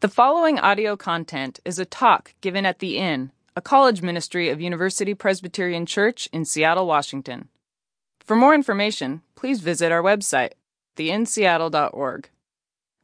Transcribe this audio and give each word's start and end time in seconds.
The 0.00 0.08
following 0.08 0.60
audio 0.60 0.96
content 0.96 1.58
is 1.64 1.80
a 1.80 1.84
talk 1.84 2.32
given 2.40 2.64
at 2.64 2.78
The 2.78 2.98
Inn, 2.98 3.32
a 3.56 3.60
college 3.60 4.00
ministry 4.00 4.48
of 4.48 4.60
University 4.60 5.12
Presbyterian 5.12 5.86
Church 5.86 6.28
in 6.32 6.44
Seattle, 6.44 6.86
Washington. 6.86 7.48
For 8.20 8.36
more 8.36 8.54
information, 8.54 9.22
please 9.34 9.58
visit 9.58 9.90
our 9.90 10.00
website, 10.00 10.52
theinnseattle.org. 10.96 12.28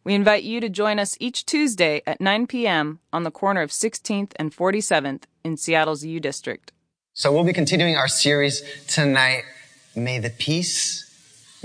We 0.04 0.14
invite 0.14 0.44
you 0.44 0.60
to 0.60 0.68
join 0.68 1.00
us 1.00 1.16
each 1.18 1.44
Tuesday 1.44 2.00
at 2.06 2.20
9 2.20 2.46
p.m. 2.46 3.00
on 3.12 3.24
the 3.24 3.32
corner 3.32 3.62
of 3.62 3.70
16th 3.70 4.30
and 4.36 4.54
47th 4.54 5.24
in 5.42 5.56
Seattle's 5.56 6.04
U 6.04 6.20
District. 6.20 6.70
So 7.12 7.32
we'll 7.32 7.42
be 7.42 7.52
continuing 7.52 7.96
our 7.96 8.06
series 8.06 8.62
tonight. 8.86 9.42
May 9.96 10.20
the 10.20 10.30
peace 10.30 11.10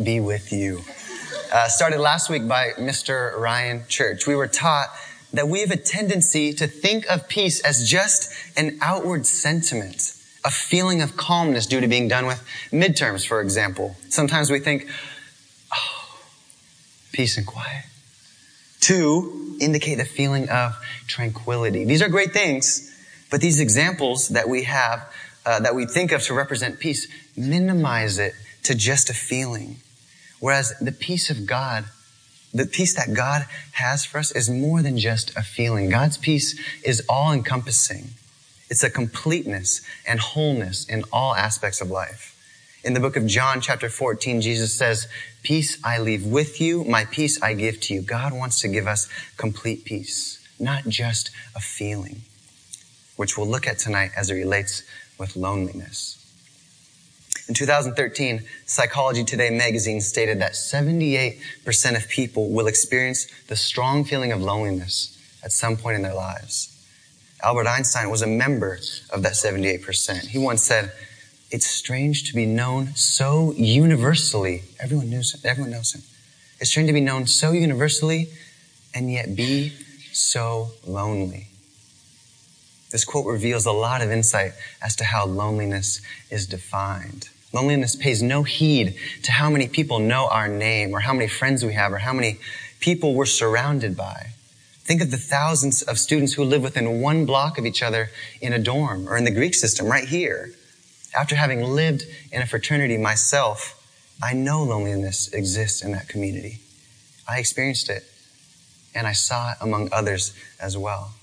be 0.04 0.20
with 0.20 0.52
you. 0.52 0.82
Uh, 1.54 1.68
started 1.68 2.00
last 2.00 2.32
week 2.32 2.48
by 2.48 2.71
Mr. 2.80 3.38
Ryan 3.38 3.84
Church. 3.88 4.25
We 4.25 4.36
were 4.36 4.48
taught 4.48 4.88
that 5.34 5.48
we 5.48 5.61
have 5.61 5.71
a 5.71 5.77
tendency 5.77 6.54
to 6.54 6.68
think 6.68 7.05
of 7.08 7.27
peace 7.27 7.62
as 7.62 7.88
just 7.88 8.34
an 8.58 8.77
outward 8.81 9.26
sentiment, 9.26 10.13
a 10.44 10.49
feeling 10.49 11.02
of 11.02 11.16
calmness 11.17 11.66
due 11.66 11.80
to 11.81 11.88
being 11.88 12.08
done 12.08 12.26
with 12.26 12.44
midterms, 12.72 13.27
for 13.27 13.41
example. 13.41 13.95
Sometimes 14.09 14.50
we 14.50 14.59
think, 14.59 14.88
oh, 15.73 16.20
peace 17.12 17.38
and 17.38 17.45
quiet. 17.45 17.86
Two, 18.80 19.58
indicate 19.59 20.00
a 20.00 20.05
feeling 20.05 20.50
of 20.50 20.76
tranquility. 21.08 21.86
These 21.86 22.02
are 22.02 22.09
great 22.09 22.31
things, 22.31 22.91
but 23.30 23.41
these 23.41 23.59
examples 23.59 24.30
that 24.30 24.50
we 24.50 24.64
have, 24.64 25.05
uh, 25.45 25.59
that 25.59 25.75
we 25.75 25.86
think 25.86 26.11
of 26.11 26.23
to 26.23 26.34
represent 26.34 26.80
peace, 26.80 27.08
minimize 27.38 28.17
it 28.17 28.34
to 28.64 28.73
just 28.73 29.09
a 29.09 29.14
feeling. 29.14 29.77
Whereas 30.39 30.73
the 30.80 30.91
peace 30.91 31.30
of 31.30 31.45
God 31.45 31.86
the 32.53 32.66
peace 32.66 32.95
that 32.95 33.13
God 33.13 33.45
has 33.73 34.05
for 34.05 34.17
us 34.17 34.31
is 34.31 34.49
more 34.49 34.81
than 34.81 34.98
just 34.98 35.35
a 35.35 35.44
feeling. 35.44 35.89
God's 35.89 36.17
peace 36.17 36.59
is 36.84 37.03
all 37.08 37.31
encompassing. 37.31 38.09
It's 38.70 38.84
a 38.84 38.89
completeness 38.89 39.81
and 40.08 40.19
wholeness 40.19 40.88
in 40.88 41.03
all 41.11 41.36
aspects 41.36 41.81
of 41.81 41.89
life. 41.89 42.36
In 42.83 42.94
the 42.94 43.00
book 43.00 43.17
of 43.17 43.27
John, 43.27 43.61
chapter 43.61 43.89
14, 43.89 44.42
Jesus 44.42 44.73
says, 44.73 45.08
Peace 45.44 45.77
I 45.83 46.00
leave 46.00 46.25
with 46.25 46.61
you, 46.61 46.83
my 46.86 47.05
peace 47.05 47.42
I 47.42 47.53
give 47.53 47.80
to 47.81 47.94
you. 47.94 48.02
God 48.02 48.33
wants 48.33 48.61
to 48.61 48.67
give 48.67 48.88
us 48.88 49.09
complete 49.38 49.86
peace, 49.86 50.47
not 50.59 50.88
just 50.88 51.30
a 51.55 51.59
feeling, 51.59 52.22
which 53.16 53.38
we'll 53.38 53.47
look 53.47 53.67
at 53.67 53.80
tonight 53.80 54.11
as 54.16 54.30
it 54.30 54.36
relates 54.36 54.83
with 55.17 55.36
loneliness. 55.36 56.19
In 57.50 57.55
2013, 57.55 58.44
Psychology 58.67 59.23
Today 59.23 59.50
magazine 59.50 60.02
stated 60.02 60.39
that 60.39 60.52
78% 60.52 61.97
of 61.97 62.08
people 62.08 62.52
will 62.52 62.67
experience 62.67 63.25
the 63.47 63.55
strong 63.55 64.05
feeling 64.05 64.31
of 64.31 64.39
loneliness 64.39 65.17
at 65.44 65.52
some 65.52 65.75
point 65.75 65.95
in 65.95 66.03
their 66.03 66.14
lives. 66.14 66.75
Albert 67.44 67.66
Einstein 67.66 68.11
was 68.11 68.22
a 68.22 68.27
member 68.27 68.77
of 69.09 69.23
that 69.23 69.33
78%. 69.33 70.27
He 70.27 70.38
once 70.38 70.61
said, 70.61 70.92
it's 71.50 71.66
strange 71.66 72.30
to 72.30 72.36
be 72.36 72.45
known 72.45 72.94
so 72.94 73.52
universally. 73.53 74.61
Everyone 74.80 75.09
knows 75.09 75.33
him. 75.33 75.42
Everyone 75.44 75.72
knows 75.72 75.95
him. 75.95 76.03
It's 76.59 76.70
strange 76.70 76.89
to 76.89 76.94
be 76.94 77.02
known 77.02 77.25
so 77.25 77.52
universally 77.52 78.30
and 78.94 79.11
yet 79.11 79.36
be 79.36 79.73
so 80.14 80.67
lonely. 80.86 81.47
This 82.92 83.03
quote 83.03 83.25
reveals 83.25 83.66
a 83.66 83.72
lot 83.72 84.03
of 84.03 84.11
insight 84.11 84.52
as 84.83 84.95
to 84.97 85.03
how 85.03 85.25
loneliness 85.25 86.02
is 86.30 86.45
defined. 86.45 87.30
Loneliness 87.52 87.95
pays 87.95 88.22
no 88.22 88.44
heed 88.44 88.95
to 89.23 89.31
how 89.31 89.50
many 89.50 89.67
people 89.67 90.00
know 90.00 90.28
our 90.28 90.47
name 90.47 90.94
or 90.94 91.00
how 91.00 91.14
many 91.14 91.28
friends 91.28 91.66
we 91.66 91.73
have 91.73 91.92
or 91.92 91.97
how 91.97 92.14
many 92.14 92.39
people 92.80 93.16
we're 93.16 93.25
surrounded 93.25 93.97
by. 93.97 94.28
Think 94.83 95.02
of 95.02 95.11
the 95.11 95.17
thousands 95.17 95.81
of 95.81 95.97
students 95.97 96.33
who 96.33 96.44
live 96.44 96.64
within 96.64 97.02
one 97.02 97.25
block 97.25 97.58
of 97.58 97.66
each 97.66 97.83
other 97.83 98.09
in 98.42 98.53
a 98.53 98.59
dorm 98.59 99.08
or 99.08 99.17
in 99.17 99.23
the 99.23 99.31
Greek 99.31 99.53
system 99.53 99.88
right 99.88 100.08
here. 100.08 100.52
After 101.17 101.36
having 101.36 101.64
lived 101.64 102.03
in 102.31 102.42
a 102.42 102.45
fraternity 102.45 102.97
myself, 102.97 103.76
I 104.21 104.33
know 104.33 104.64
loneliness 104.64 105.31
exists 105.33 105.83
in 105.83 105.92
that 105.93 106.08
community. 106.08 106.60
I 107.27 107.39
experienced 107.39 107.89
it 107.89 108.04
and 108.93 109.08
I 109.08 109.14
saw 109.14 109.52
it 109.52 109.58
among 109.61 109.89
others 109.92 110.33
as 110.60 110.77
well. 110.77 111.14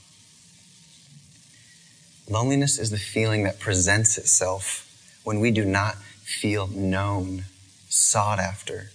Loneliness 2.29 2.79
is 2.79 2.91
the 2.91 2.99
feeling 2.99 3.45
that 3.45 3.61
presents 3.61 4.19
itself 4.19 4.83
when 5.25 5.41
we 5.41 5.51
do 5.51 5.65
not 5.65 5.97
feel 6.27 6.67
known, 6.67 7.45
sought 7.89 8.41
after, 8.41 8.91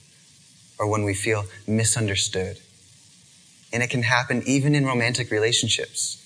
or 0.78 0.86
when 0.86 1.04
we 1.04 1.14
feel 1.14 1.46
misunderstood. 1.66 2.60
And 3.72 3.82
it 3.82 3.90
can 3.90 4.04
happen 4.04 4.44
even 4.46 4.76
in 4.76 4.86
romantic 4.86 5.32
relationships. 5.32 6.18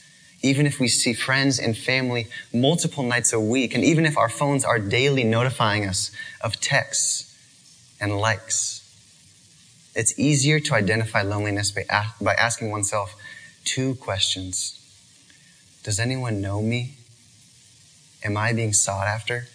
Even 0.41 0.65
if 0.65 0.79
we 0.79 0.87
see 0.87 1.13
friends 1.13 1.59
and 1.59 1.77
family 1.77 2.27
multiple 2.51 3.03
nights 3.03 3.31
a 3.33 3.39
week, 3.39 3.75
and 3.75 3.83
even 3.83 4.05
if 4.05 4.17
our 4.17 4.29
phones 4.29 4.65
are 4.65 4.79
daily 4.79 5.23
notifying 5.23 5.85
us 5.85 6.11
of 6.41 6.59
texts 6.59 7.31
and 8.01 8.19
likes, 8.19 8.81
it's 9.95 10.17
easier 10.19 10.59
to 10.59 10.73
identify 10.73 11.21
loneliness 11.21 11.71
by, 11.71 11.85
by 12.19 12.33
asking 12.33 12.71
oneself 12.71 13.15
two 13.63 13.93
questions. 13.95 14.81
Does 15.83 15.99
anyone 15.99 16.41
know 16.41 16.63
me? 16.63 16.95
Am 18.23 18.35
I 18.35 18.53
being 18.53 18.73
sought 18.73 19.05
after? 19.07 19.47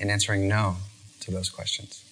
In 0.00 0.10
answering 0.10 0.48
no 0.48 0.76
to 1.20 1.30
those 1.30 1.50
questions. 1.50 2.04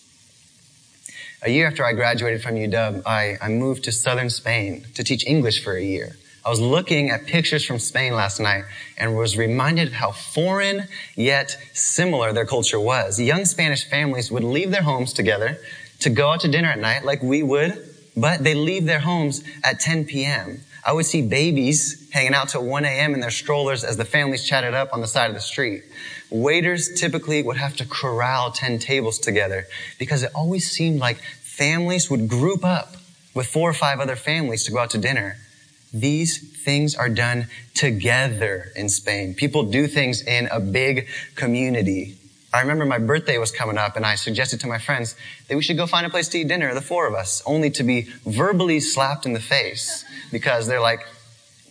A 1.43 1.51
year 1.51 1.67
after 1.67 1.85
I 1.85 1.93
graduated 1.93 2.43
from 2.43 2.57
UW, 2.57 3.03
I, 3.07 3.37
I 3.41 3.49
moved 3.49 3.85
to 3.85 3.93
southern 3.93 4.29
Spain 4.29 4.87
to 4.95 5.05
teach 5.05 5.27
English 5.27 5.63
for 5.63 5.77
a 5.77 5.83
year. 5.83 6.17
I 6.45 6.51
was 6.51 6.61
looking 6.61 7.11
at 7.11 7.27
pictures 7.27 7.65
from 7.65 7.79
Spain 7.79 8.15
last 8.15 8.41
night 8.41 8.65
and 8.97 9.17
was 9.17 9.37
reminded 9.37 9.89
of 9.89 9.95
how 9.95 10.13
foreign 10.13 10.89
yet 11.15 11.57
similar 11.75 12.33
their 12.33 12.47
culture 12.47 12.81
was. 12.81 13.21
Young 13.21 13.45
Spanish 13.45 13.89
families 13.89 14.31
would 14.31 14.45
leave 14.45 14.71
their 14.71 14.83
homes 14.83 15.13
together 15.13 15.59
to 16.01 16.11
go 16.11 16.31
out 16.31 16.41
to 16.41 16.49
dinner 16.49 16.69
at 16.69 16.79
night 16.79 17.05
like 17.05 17.23
we 17.23 17.43
would, 17.43 17.95
but 18.17 18.43
they 18.43 18.55
leave 18.55 18.87
their 18.87 19.01
homes 19.01 19.45
at 19.63 19.81
10 19.81 20.07
p.m. 20.07 20.61
I 20.89 20.93
would 20.93 21.05
see 21.05 21.21
babies 21.21 22.09
hanging 22.13 22.33
out 22.33 22.49
till 22.49 22.65
1 22.65 22.87
a.m. 22.87 23.13
in 23.13 23.21
their 23.21 23.31
strollers 23.31 23.85
as 23.85 23.99
the 23.99 24.07
families 24.07 24.43
chatted 24.43 24.73
up 24.73 24.95
on 24.95 25.03
the 25.03 25.07
side 25.07 25.29
of 25.29 25.35
the 25.35 25.41
street. 25.43 25.83
Waiters 26.31 26.99
typically 26.99 27.43
would 27.43 27.59
have 27.59 27.77
to 27.77 27.85
corral 27.85 28.53
10 28.53 28.79
tables 28.79 29.19
together 29.19 29.67
because 29.99 30.23
it 30.23 30.33
always 30.35 30.71
seemed 30.71 30.99
like 30.99 31.19
families 31.43 32.09
would 32.09 32.27
group 32.27 32.65
up 32.65 32.97
with 33.35 33.47
four 33.47 33.69
or 33.69 33.75
five 33.75 34.01
other 34.01 34.17
families 34.17 34.65
to 34.65 34.73
go 34.73 34.79
out 34.79 34.89
to 34.89 34.99
dinner. 34.99 35.37
These 35.93 36.65
things 36.65 36.95
are 36.95 37.11
done 37.11 37.49
together 37.75 38.73
in 38.75 38.89
Spain. 38.89 39.35
People 39.35 39.65
do 39.65 39.89
things 39.89 40.23
in 40.23 40.49
a 40.51 40.59
big 40.59 41.07
community. 41.35 42.17
I 42.53 42.61
remember 42.63 42.87
my 42.87 42.99
birthday 42.99 43.37
was 43.37 43.51
coming 43.51 43.77
up 43.77 43.97
and 43.97 44.07
I 44.07 44.15
suggested 44.15 44.61
to 44.61 44.67
my 44.67 44.79
friends 44.79 45.15
that 45.49 45.57
we 45.57 45.63
should 45.63 45.77
go 45.77 45.87
find 45.87 46.07
a 46.07 46.11
place 46.11 46.29
to 46.31 46.39
eat 46.39 46.49
dinner, 46.49 46.73
the 46.73 46.81
four 46.81 47.07
of 47.07 47.15
us, 47.15 47.43
only 47.45 47.71
to 47.73 47.83
be 47.83 48.09
verbally 48.25 48.81
slapped 48.81 49.27
in 49.27 49.35
the 49.35 49.41
face 49.41 50.05
because 50.33 50.67
they're 50.67 50.81
like, 50.81 51.01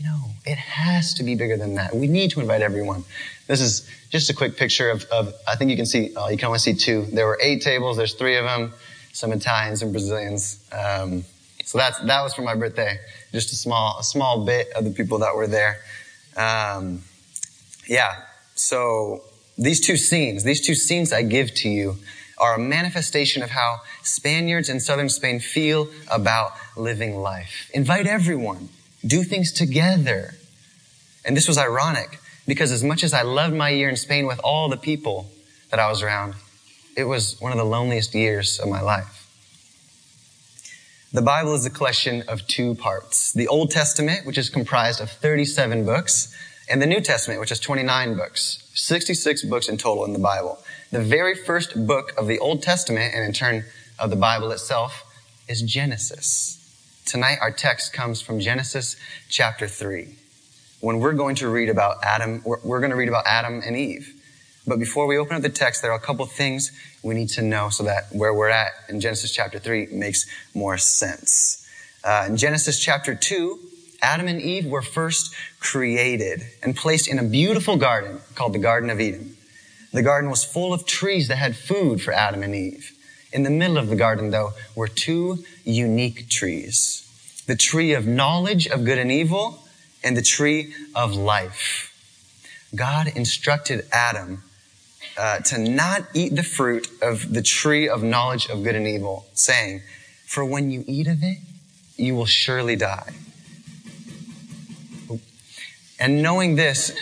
no, 0.03 0.31
it 0.45 0.57
has 0.57 1.15
to 1.15 1.23
be 1.23 1.33
bigger 1.33 1.57
than 1.57 1.75
that. 1.75 1.95
We 1.95 2.07
need 2.07 2.31
to 2.31 2.41
invite 2.41 2.61
everyone. 2.61 3.05
This 3.47 3.59
is 3.59 3.89
just 4.11 4.29
a 4.29 4.35
quick 4.35 4.55
picture 4.55 4.91
of, 4.91 5.05
of 5.05 5.33
I 5.47 5.55
think 5.55 5.71
you 5.71 5.77
can 5.77 5.87
see, 5.87 6.15
uh, 6.15 6.27
you 6.27 6.37
can 6.37 6.47
only 6.47 6.59
see 6.59 6.75
two. 6.75 7.05
There 7.11 7.25
were 7.25 7.39
eight 7.41 7.63
tables. 7.63 7.97
There's 7.97 8.13
three 8.13 8.37
of 8.37 8.45
them, 8.45 8.73
some 9.13 9.31
Italians 9.31 9.81
and 9.81 9.91
Brazilians. 9.91 10.63
Um, 10.71 11.23
so 11.63 11.79
that's, 11.79 11.99
that 11.99 12.21
was 12.21 12.35
for 12.35 12.43
my 12.43 12.53
birthday. 12.53 12.99
Just 13.31 13.51
a 13.51 13.55
small, 13.55 13.97
a 13.99 14.03
small 14.03 14.45
bit 14.45 14.71
of 14.73 14.83
the 14.83 14.91
people 14.91 15.19
that 15.19 15.35
were 15.35 15.47
there. 15.47 15.79
Um, 16.35 17.01
yeah. 17.87 18.23
So 18.53 19.23
these 19.57 19.79
two 19.79 19.97
scenes, 19.97 20.43
these 20.43 20.61
two 20.61 20.75
scenes 20.75 21.11
I 21.11 21.23
give 21.23 21.53
to 21.55 21.69
you 21.69 21.97
are 22.37 22.55
a 22.55 22.59
manifestation 22.59 23.41
of 23.41 23.49
how 23.49 23.81
Spaniards 24.03 24.69
in 24.69 24.79
southern 24.79 25.09
Spain 25.09 25.39
feel 25.39 25.89
about 26.11 26.51
living 26.75 27.17
life. 27.17 27.69
Invite 27.73 28.05
everyone. 28.05 28.69
Do 29.05 29.23
things 29.23 29.51
together. 29.51 30.35
And 31.25 31.35
this 31.35 31.47
was 31.47 31.57
ironic 31.57 32.19
because 32.45 32.71
as 32.71 32.83
much 32.83 33.03
as 33.03 33.13
I 33.13 33.23
loved 33.23 33.55
my 33.55 33.69
year 33.69 33.89
in 33.89 33.95
Spain 33.95 34.27
with 34.27 34.39
all 34.43 34.69
the 34.69 34.77
people 34.77 35.29
that 35.71 35.79
I 35.79 35.89
was 35.89 36.01
around, 36.01 36.35
it 36.95 37.05
was 37.05 37.39
one 37.39 37.51
of 37.51 37.57
the 37.57 37.65
loneliest 37.65 38.13
years 38.13 38.59
of 38.59 38.69
my 38.69 38.81
life. 38.81 39.27
The 41.11 41.21
Bible 41.21 41.55
is 41.55 41.65
a 41.65 41.69
collection 41.69 42.23
of 42.27 42.45
two 42.47 42.75
parts. 42.75 43.33
The 43.33 43.47
Old 43.47 43.71
Testament, 43.71 44.25
which 44.25 44.37
is 44.37 44.49
comprised 44.49 45.01
of 45.01 45.09
37 45.09 45.85
books, 45.85 46.33
and 46.69 46.81
the 46.81 46.85
New 46.85 47.01
Testament, 47.01 47.39
which 47.39 47.51
is 47.51 47.59
29 47.59 48.15
books. 48.15 48.69
66 48.73 49.43
books 49.45 49.67
in 49.67 49.77
total 49.77 50.05
in 50.05 50.13
the 50.13 50.19
Bible. 50.19 50.59
The 50.91 51.01
very 51.01 51.35
first 51.35 51.87
book 51.87 52.13
of 52.17 52.27
the 52.27 52.39
Old 52.39 52.61
Testament, 52.61 53.13
and 53.15 53.23
in 53.23 53.33
turn 53.33 53.65
of 53.99 54.09
the 54.09 54.15
Bible 54.15 54.51
itself, 54.51 55.03
is 55.47 55.61
Genesis. 55.61 56.53
Tonight, 57.05 57.37
our 57.41 57.51
text 57.51 57.93
comes 57.93 58.21
from 58.21 58.39
Genesis 58.39 58.97
chapter 59.29 59.67
3 59.67 60.15
when 60.79 60.99
we're 60.99 61.13
going 61.13 61.35
to 61.35 61.49
read 61.49 61.69
about 61.69 61.97
Adam, 62.03 62.41
we're, 62.45 62.79
going 62.79 62.91
to 62.91 62.95
read 62.95 63.09
about 63.09 63.25
Adam 63.25 63.61
and 63.65 63.75
Eve. 63.75 64.13
But 64.67 64.79
before 64.79 65.07
we 65.07 65.17
open 65.17 65.35
up 65.35 65.41
the 65.41 65.49
text, 65.49 65.81
there 65.81 65.91
are 65.91 65.97
a 65.97 66.01
couple 66.01 66.25
things 66.25 66.71
we 67.01 67.15
need 67.15 67.29
to 67.29 67.41
know 67.41 67.69
so 67.69 67.83
that 67.83 68.07
where 68.11 68.33
we're 68.33 68.49
at 68.49 68.71
in 68.89 68.99
Genesis 68.99 69.31
chapter 69.31 69.59
3 69.59 69.87
makes 69.91 70.25
more 70.53 70.77
sense. 70.77 71.67
Uh, 72.03 72.25
in 72.29 72.37
Genesis 72.37 72.79
chapter 72.79 73.15
2, 73.15 73.59
Adam 74.01 74.27
and 74.27 74.41
Eve 74.41 74.65
were 74.65 74.81
first 74.81 75.33
created 75.59 76.43
and 76.61 76.75
placed 76.75 77.07
in 77.07 77.19
a 77.19 77.23
beautiful 77.23 77.77
garden 77.77 78.19
called 78.35 78.53
the 78.53 78.59
Garden 78.59 78.89
of 78.89 79.01
Eden. 79.01 79.35
The 79.93 80.03
garden 80.03 80.29
was 80.29 80.43
full 80.43 80.73
of 80.73 80.85
trees 80.85 81.27
that 81.29 81.37
had 81.37 81.55
food 81.55 82.01
for 82.01 82.13
Adam 82.13 82.43
and 82.43 82.53
Eve. 82.53 82.91
In 83.33 83.43
the 83.43 83.49
middle 83.49 83.77
of 83.77 83.87
the 83.87 83.95
garden, 83.95 84.31
though, 84.31 84.51
were 84.75 84.87
two 84.87 85.43
unique 85.63 86.29
trees. 86.29 87.03
The 87.47 87.55
tree 87.55 87.93
of 87.93 88.05
knowledge 88.05 88.67
of 88.67 88.85
good 88.85 88.97
and 88.97 89.11
evil 89.11 89.63
and 90.03 90.15
the 90.15 90.21
tree 90.21 90.73
of 90.95 91.15
life. 91.15 91.93
God 92.75 93.07
instructed 93.07 93.85
Adam 93.91 94.43
uh, 95.17 95.39
to 95.39 95.57
not 95.57 96.03
eat 96.13 96.35
the 96.35 96.43
fruit 96.43 96.87
of 97.01 97.33
the 97.33 97.41
tree 97.41 97.89
of 97.89 98.03
knowledge 98.03 98.47
of 98.47 98.63
good 98.63 98.75
and 98.75 98.87
evil, 98.87 99.25
saying, 99.33 99.81
For 100.25 100.45
when 100.45 100.69
you 100.69 100.83
eat 100.87 101.07
of 101.07 101.23
it, 101.23 101.37
you 101.95 102.15
will 102.15 102.25
surely 102.25 102.75
die. 102.75 103.13
And 105.99 106.21
knowing 106.21 106.55
this, 106.55 106.95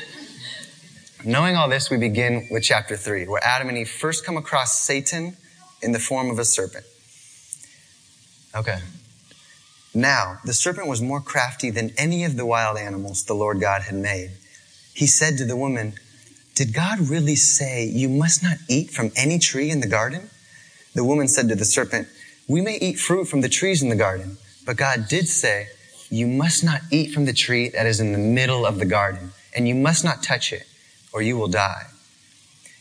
knowing 1.26 1.56
all 1.56 1.68
this, 1.68 1.90
we 1.90 1.98
begin 1.98 2.48
with 2.50 2.64
chapter 2.64 2.96
three, 2.96 3.28
where 3.28 3.44
Adam 3.44 3.68
and 3.70 3.78
Eve 3.78 3.90
first 3.90 4.26
come 4.26 4.38
across 4.38 4.80
Satan 4.80 5.36
in 5.82 5.92
the 5.92 6.00
form 6.00 6.30
of 6.30 6.40
a 6.40 6.46
serpent. 6.46 6.86
Okay. 8.56 8.80
Now, 9.94 10.40
the 10.46 10.54
serpent 10.54 10.88
was 10.88 11.02
more 11.02 11.22
crafty 11.22 11.70
than 11.70 11.92
any 11.98 12.24
of 12.24 12.38
the 12.38 12.46
wild 12.46 12.78
animals 12.78 13.26
the 13.26 13.34
Lord 13.34 13.60
God 13.60 13.84
had 13.84 13.96
made. 13.96 14.32
He 14.94 15.08
said 15.08 15.38
to 15.38 15.46
the 15.46 15.58
woman, 15.58 15.94
Did 16.54 16.74
God 16.74 17.00
really 17.00 17.36
say 17.36 17.86
you 17.86 18.08
must 18.08 18.44
not 18.44 18.58
eat 18.70 18.92
from 18.92 19.12
any 19.16 19.40
tree 19.40 19.70
in 19.70 19.82
the 19.82 19.88
garden? 19.88 20.30
The 20.94 21.04
woman 21.04 21.28
said 21.28 21.50
to 21.50 21.56
the 21.56 21.66
serpent, 21.66 22.08
We 22.48 22.62
may 22.62 22.78
eat 22.78 22.98
fruit 22.98 23.26
from 23.26 23.42
the 23.42 23.50
trees 23.50 23.84
in 23.84 23.90
the 23.90 23.96
garden, 23.96 24.38
but 24.66 24.78
God 24.78 25.08
did 25.10 25.28
say, 25.28 25.68
you 26.10 26.28
must 26.28 26.64
not 26.64 26.82
eat 26.92 27.12
from 27.12 27.26
the 27.26 27.34
tree 27.34 27.70
that 27.70 27.86
is 27.86 28.00
in 28.00 28.12
the 28.12 28.18
middle 28.18 28.66
of 28.66 28.80
the 28.80 28.86
garden, 28.86 29.32
and 29.56 29.68
you 29.68 29.76
must 29.76 30.04
not 30.04 30.24
touch 30.24 30.54
it, 30.54 30.68
or 31.12 31.22
you 31.22 31.38
will 31.38 31.48
die. 31.48 31.88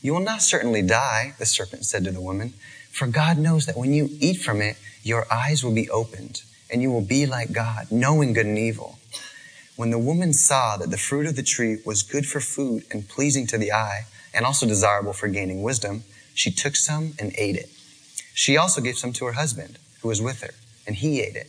You 0.02 0.12
will 0.12 0.20
not 0.20 0.42
certainly 0.42 0.82
die, 0.82 1.34
the 1.38 1.46
serpent 1.46 1.86
said 1.86 2.04
to 2.04 2.10
the 2.10 2.20
woman, 2.20 2.52
for 2.90 3.06
God 3.06 3.38
knows 3.38 3.66
that 3.66 3.76
when 3.76 3.92
you 3.92 4.08
eat 4.20 4.34
from 4.34 4.60
it, 4.60 4.76
your 5.02 5.26
eyes 5.32 5.64
will 5.64 5.74
be 5.74 5.90
opened, 5.90 6.42
and 6.70 6.82
you 6.82 6.90
will 6.90 7.00
be 7.00 7.26
like 7.26 7.52
God, 7.52 7.86
knowing 7.90 8.32
good 8.32 8.46
and 8.46 8.58
evil. 8.58 8.98
When 9.76 9.90
the 9.90 9.98
woman 9.98 10.32
saw 10.32 10.76
that 10.76 10.90
the 10.90 10.96
fruit 10.96 11.26
of 11.26 11.36
the 11.36 11.42
tree 11.42 11.78
was 11.84 12.02
good 12.02 12.26
for 12.26 12.40
food 12.40 12.84
and 12.92 13.08
pleasing 13.08 13.46
to 13.48 13.58
the 13.58 13.72
eye, 13.72 14.06
and 14.32 14.44
also 14.44 14.66
desirable 14.66 15.12
for 15.12 15.28
gaining 15.28 15.62
wisdom, 15.62 16.04
she 16.34 16.50
took 16.50 16.76
some 16.76 17.14
and 17.18 17.32
ate 17.38 17.56
it. 17.56 17.70
She 18.34 18.56
also 18.56 18.80
gave 18.80 18.98
some 18.98 19.12
to 19.14 19.24
her 19.26 19.32
husband, 19.32 19.78
who 20.02 20.08
was 20.08 20.20
with 20.20 20.42
her, 20.42 20.54
and 20.86 20.96
he 20.96 21.20
ate 21.20 21.36
it. 21.36 21.48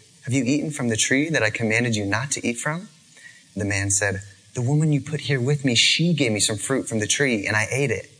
Have 0.23 0.33
you 0.33 0.43
eaten 0.43 0.69
from 0.69 0.89
the 0.89 0.97
tree 0.97 1.29
that 1.29 1.41
I 1.41 1.49
commanded 1.49 1.95
you 1.95 2.05
not 2.05 2.29
to 2.31 2.47
eat 2.47 2.59
from? 2.59 2.89
The 3.55 3.65
man 3.65 3.89
said, 3.89 4.21
The 4.53 4.61
woman 4.61 4.93
you 4.93 5.01
put 5.01 5.21
here 5.21 5.41
with 5.41 5.65
me, 5.65 5.73
she 5.73 6.13
gave 6.13 6.31
me 6.31 6.39
some 6.39 6.57
fruit 6.57 6.87
from 6.87 6.99
the 6.99 7.07
tree, 7.07 7.47
and 7.47 7.55
I 7.55 7.67
ate 7.71 7.89
it. 7.89 8.11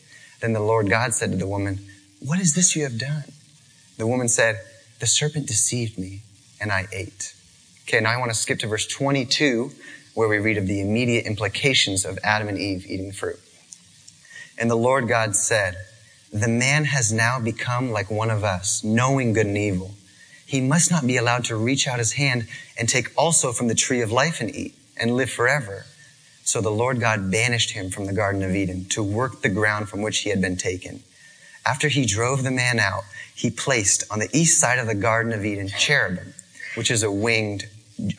Then 0.42 0.54
the 0.54 0.62
Lord 0.62 0.90
God 0.90 1.14
said 1.14 1.32
to 1.32 1.38
the 1.38 1.48
woman, 1.48 1.80
What 2.20 2.40
is 2.40 2.56
this 2.56 2.76
you 2.76 2.84
have 2.84 2.98
done? 2.98 3.26
The 3.98 4.08
woman 4.08 4.28
said, 4.28 4.62
The 5.00 5.06
serpent 5.06 5.48
deceived 5.48 6.00
me, 6.00 6.22
and 6.60 6.72
I 6.72 6.88
ate. 6.92 7.36
Okay, 7.84 8.00
now 8.00 8.12
I 8.12 8.18
want 8.18 8.32
to 8.32 8.38
skip 8.38 8.58
to 8.60 8.68
verse 8.68 8.88
22, 8.88 9.72
where 10.16 10.28
we 10.28 10.40
read 10.40 10.58
of 10.58 10.66
the 10.66 10.82
immediate 10.82 11.26
implications 11.26 12.04
of 12.04 12.18
Adam 12.24 12.48
and 12.48 12.58
Eve 12.58 12.88
eating 12.90 13.10
the 13.10 13.14
fruit. 13.14 13.40
And 14.58 14.72
the 14.72 14.76
Lord 14.76 15.08
God 15.08 15.36
said, 15.36 15.76
The 16.34 16.48
man 16.48 16.86
has 16.86 17.14
now 17.14 17.40
become 17.40 17.92
like 17.92 18.10
one 18.10 18.32
of 18.32 18.44
us, 18.44 18.84
knowing 18.84 19.34
good 19.34 19.46
and 19.46 19.58
evil 19.58 19.94
he 20.52 20.60
must 20.60 20.92
not 20.92 21.08
be 21.08 21.16
allowed 21.16 21.46
to 21.46 21.56
reach 21.56 21.88
out 21.88 21.98
his 21.98 22.12
hand 22.12 22.46
and 22.78 22.90
take 22.90 23.10
also 23.18 23.54
from 23.54 23.70
the 23.70 23.74
tree 23.74 24.02
of 24.02 24.12
life 24.12 24.42
and 24.42 24.54
eat 24.54 24.76
and 24.98 25.16
live 25.16 25.30
forever. 25.30 25.86
So 26.44 26.60
the 26.60 26.70
Lord 26.70 27.00
God 27.00 27.32
banished 27.32 27.72
him 27.72 27.90
from 27.90 28.06
the 28.06 28.12
Garden 28.12 28.44
of 28.44 28.54
Eden 28.54 28.84
to 28.90 29.02
work 29.02 29.44
the 29.44 29.48
ground 29.48 29.88
from 29.88 30.02
which 30.02 30.20
he 30.20 30.30
had 30.30 30.42
been 30.42 30.58
taken. 30.58 31.04
After 31.66 31.88
he 31.88 32.06
drove 32.06 32.44
the 32.44 32.52
man 32.52 32.82
out, 32.82 33.04
he 33.34 33.50
placed 33.50 34.04
on 34.12 34.20
the 34.20 34.28
east 34.34 34.60
side 34.60 34.78
of 34.78 34.88
the 34.88 34.96
Garden 34.96 35.32
of 35.32 35.46
Eden 35.46 35.70
cherubim, 35.70 36.34
which 36.76 36.92
is 36.92 37.02
a 37.02 37.10
winged 37.10 37.70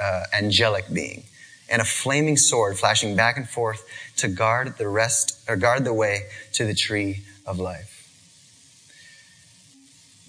uh, 0.00 0.22
angelic 0.32 0.86
being, 0.90 1.24
and 1.68 1.82
a 1.82 1.84
flaming 1.84 2.38
sword 2.38 2.78
flashing 2.78 3.14
back 3.14 3.36
and 3.36 3.46
forth 3.46 3.84
to 4.16 4.28
guard 4.28 4.78
the 4.78 4.88
rest 4.88 5.38
or 5.46 5.56
guard 5.56 5.84
the 5.84 5.92
way 5.92 6.20
to 6.54 6.64
the 6.64 6.74
tree 6.74 7.20
of 7.44 7.58
life. 7.58 7.90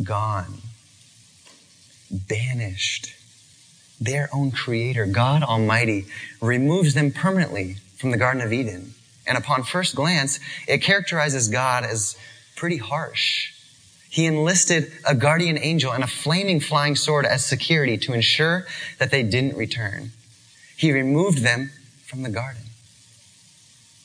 Gone 0.04 0.62
banished. 2.13 3.13
Their 4.00 4.30
own 4.33 4.51
creator, 4.51 5.06
God 5.06 5.44
Almighty, 5.44 6.06
removes 6.42 6.94
them 6.94 7.12
permanently 7.12 7.77
from 7.98 8.12
the 8.12 8.18
Garden 8.18 8.42
of 8.42 8.51
Eden. 8.51 8.94
And 9.25 9.38
upon 9.38 9.63
first 9.63 9.95
glance, 9.95 10.39
it 10.68 10.80
characterizes 10.80 11.48
God 11.48 11.86
as 11.86 12.18
pretty 12.56 12.77
harsh. 12.77 13.54
He 14.10 14.25
enlisted 14.25 14.92
a 15.07 15.15
guardian 15.15 15.57
angel 15.57 15.92
and 15.92 16.04
a 16.04 16.07
flaming 16.07 16.60
flying 16.60 16.95
sword 16.95 17.25
as 17.25 17.45
security 17.45 17.98
to 18.00 18.13
ensure 18.13 18.68
that 19.00 19.10
they 19.10 19.24
didn't 19.24 19.57
return. 19.57 20.12
He 20.77 20.92
removed 20.92 21.39
them 21.39 21.71
from 22.06 22.24
the 22.24 22.30
garden. 22.30 22.62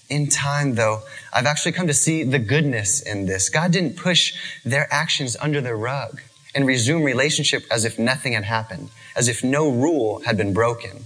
In 0.08 0.28
time, 0.28 0.76
though, 0.76 1.02
I've 1.32 1.44
actually 1.44 1.72
come 1.72 1.88
to 1.88 1.94
see 1.94 2.22
the 2.22 2.38
goodness 2.38 3.02
in 3.02 3.26
this. 3.26 3.50
God 3.50 3.72
didn't 3.72 3.96
push 3.96 4.32
their 4.64 4.88
actions 4.90 5.36
under 5.40 5.60
the 5.60 5.74
rug 5.74 6.22
and 6.54 6.66
resume 6.66 7.02
relationship 7.02 7.64
as 7.70 7.84
if 7.84 7.98
nothing 7.98 8.32
had 8.32 8.44
happened, 8.44 8.90
as 9.14 9.28
if 9.28 9.44
no 9.44 9.68
rule 9.70 10.20
had 10.20 10.36
been 10.36 10.52
broken. 10.52 11.04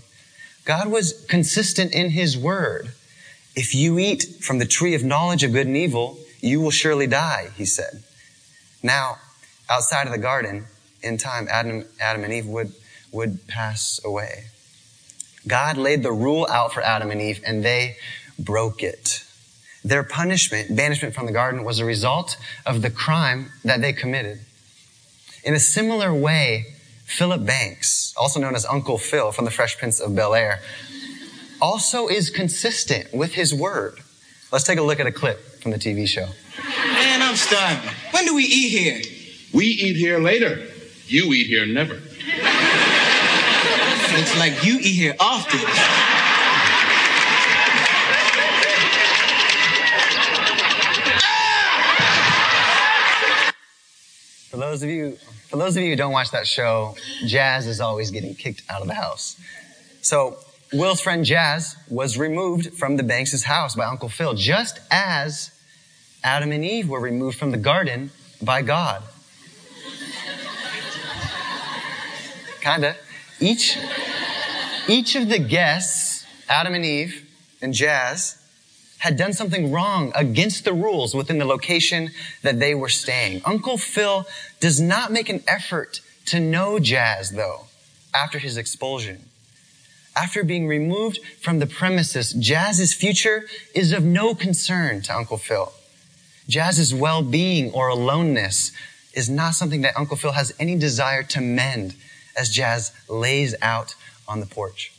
God 0.64 0.88
was 0.88 1.24
consistent 1.28 1.92
in 1.92 2.10
his 2.10 2.38
word. 2.38 2.92
If 3.54 3.74
you 3.74 3.98
eat 3.98 4.24
from 4.40 4.58
the 4.58 4.66
tree 4.66 4.94
of 4.94 5.04
knowledge 5.04 5.42
of 5.42 5.52
good 5.52 5.66
and 5.66 5.76
evil, 5.76 6.18
you 6.40 6.60
will 6.60 6.70
surely 6.70 7.06
die, 7.06 7.50
he 7.56 7.64
said. 7.64 8.02
Now, 8.82 9.16
outside 9.68 10.06
of 10.06 10.12
the 10.12 10.18
garden, 10.18 10.66
in 11.02 11.18
time, 11.18 11.48
Adam, 11.50 11.84
Adam 12.00 12.24
and 12.24 12.32
Eve 12.32 12.46
would, 12.46 12.72
would 13.12 13.46
pass 13.48 14.00
away. 14.04 14.44
God 15.46 15.76
laid 15.76 16.02
the 16.02 16.12
rule 16.12 16.46
out 16.50 16.72
for 16.72 16.82
Adam 16.82 17.10
and 17.10 17.20
Eve 17.20 17.42
and 17.44 17.64
they 17.64 17.96
broke 18.38 18.82
it. 18.82 19.24
Their 19.84 20.04
punishment, 20.04 20.76
banishment 20.76 21.14
from 21.14 21.26
the 21.26 21.32
garden, 21.32 21.64
was 21.64 21.80
a 21.80 21.84
result 21.84 22.36
of 22.64 22.82
the 22.82 22.90
crime 22.90 23.50
that 23.64 23.80
they 23.80 23.92
committed. 23.92 24.40
In 25.44 25.54
a 25.54 25.58
similar 25.58 26.14
way, 26.14 26.66
Philip 27.04 27.44
Banks, 27.44 28.14
also 28.16 28.38
known 28.38 28.54
as 28.54 28.64
Uncle 28.64 28.96
Phil 28.96 29.32
from 29.32 29.44
the 29.44 29.50
Fresh 29.50 29.76
Prince 29.78 29.98
of 29.98 30.14
Bel 30.14 30.34
Air, 30.34 30.60
also 31.60 32.06
is 32.06 32.30
consistent 32.30 33.12
with 33.12 33.34
his 33.34 33.52
word. 33.52 33.98
Let's 34.52 34.64
take 34.64 34.78
a 34.78 34.82
look 34.82 35.00
at 35.00 35.06
a 35.06 35.12
clip 35.12 35.40
from 35.60 35.72
the 35.72 35.78
TV 35.78 36.06
show. 36.06 36.28
Man, 36.64 37.22
I'm 37.22 37.34
starving. 37.34 37.90
When 38.12 38.24
do 38.24 38.34
we 38.36 38.44
eat 38.44 38.68
here? 38.68 39.02
We 39.52 39.66
eat 39.66 39.96
here 39.96 40.20
later. 40.20 40.64
You 41.06 41.32
eat 41.32 41.48
here 41.48 41.66
never. 41.66 41.94
Looks 44.14 44.38
like 44.38 44.64
you 44.64 44.78
eat 44.78 44.94
here 44.94 45.16
often. 45.18 46.11
For 54.52 54.58
those 54.58 54.82
of 54.82 54.90
you, 54.90 55.12
for 55.48 55.56
those 55.56 55.78
of 55.78 55.82
you 55.82 55.88
who 55.88 55.96
don't 55.96 56.12
watch 56.12 56.30
that 56.32 56.46
show, 56.46 56.94
Jazz 57.24 57.66
is 57.66 57.80
always 57.80 58.10
getting 58.10 58.34
kicked 58.34 58.62
out 58.68 58.82
of 58.82 58.86
the 58.86 58.92
house. 58.92 59.40
So 60.02 60.36
Will's 60.74 61.00
friend 61.00 61.24
Jazz 61.24 61.74
was 61.88 62.18
removed 62.18 62.74
from 62.74 62.98
the 62.98 63.02
Banks' 63.02 63.44
house 63.44 63.74
by 63.74 63.86
Uncle 63.86 64.10
Phil, 64.10 64.34
just 64.34 64.78
as 64.90 65.58
Adam 66.22 66.52
and 66.52 66.62
Eve 66.62 66.90
were 66.90 67.00
removed 67.00 67.38
from 67.38 67.50
the 67.50 67.56
garden 67.56 68.10
by 68.42 68.60
God. 68.60 69.02
Kinda. 72.60 72.94
Each, 73.40 73.78
each 74.86 75.16
of 75.16 75.30
the 75.30 75.38
guests, 75.38 76.26
Adam 76.50 76.74
and 76.74 76.84
Eve 76.84 77.26
and 77.62 77.72
Jazz, 77.72 78.36
had 79.02 79.16
done 79.16 79.32
something 79.32 79.72
wrong 79.72 80.12
against 80.14 80.64
the 80.64 80.72
rules 80.72 81.12
within 81.12 81.38
the 81.38 81.44
location 81.44 82.08
that 82.42 82.60
they 82.60 82.72
were 82.72 82.88
staying. 82.88 83.42
Uncle 83.44 83.76
Phil 83.76 84.24
does 84.60 84.80
not 84.80 85.10
make 85.10 85.28
an 85.28 85.42
effort 85.48 86.00
to 86.24 86.38
know 86.38 86.78
Jazz, 86.78 87.32
though, 87.32 87.62
after 88.14 88.38
his 88.38 88.56
expulsion. 88.56 89.24
After 90.14 90.44
being 90.44 90.68
removed 90.68 91.18
from 91.40 91.58
the 91.58 91.66
premises, 91.66 92.32
Jazz's 92.32 92.94
future 92.94 93.46
is 93.74 93.90
of 93.90 94.04
no 94.04 94.36
concern 94.36 95.02
to 95.02 95.16
Uncle 95.16 95.36
Phil. 95.36 95.72
Jazz's 96.48 96.94
well-being 96.94 97.72
or 97.72 97.88
aloneness 97.88 98.70
is 99.14 99.28
not 99.28 99.54
something 99.54 99.80
that 99.80 99.96
Uncle 99.96 100.16
Phil 100.16 100.30
has 100.30 100.54
any 100.60 100.78
desire 100.78 101.24
to 101.24 101.40
mend 101.40 101.96
as 102.38 102.50
Jazz 102.50 102.92
lays 103.08 103.56
out 103.62 103.96
on 104.28 104.38
the 104.38 104.46
porch. 104.46 104.92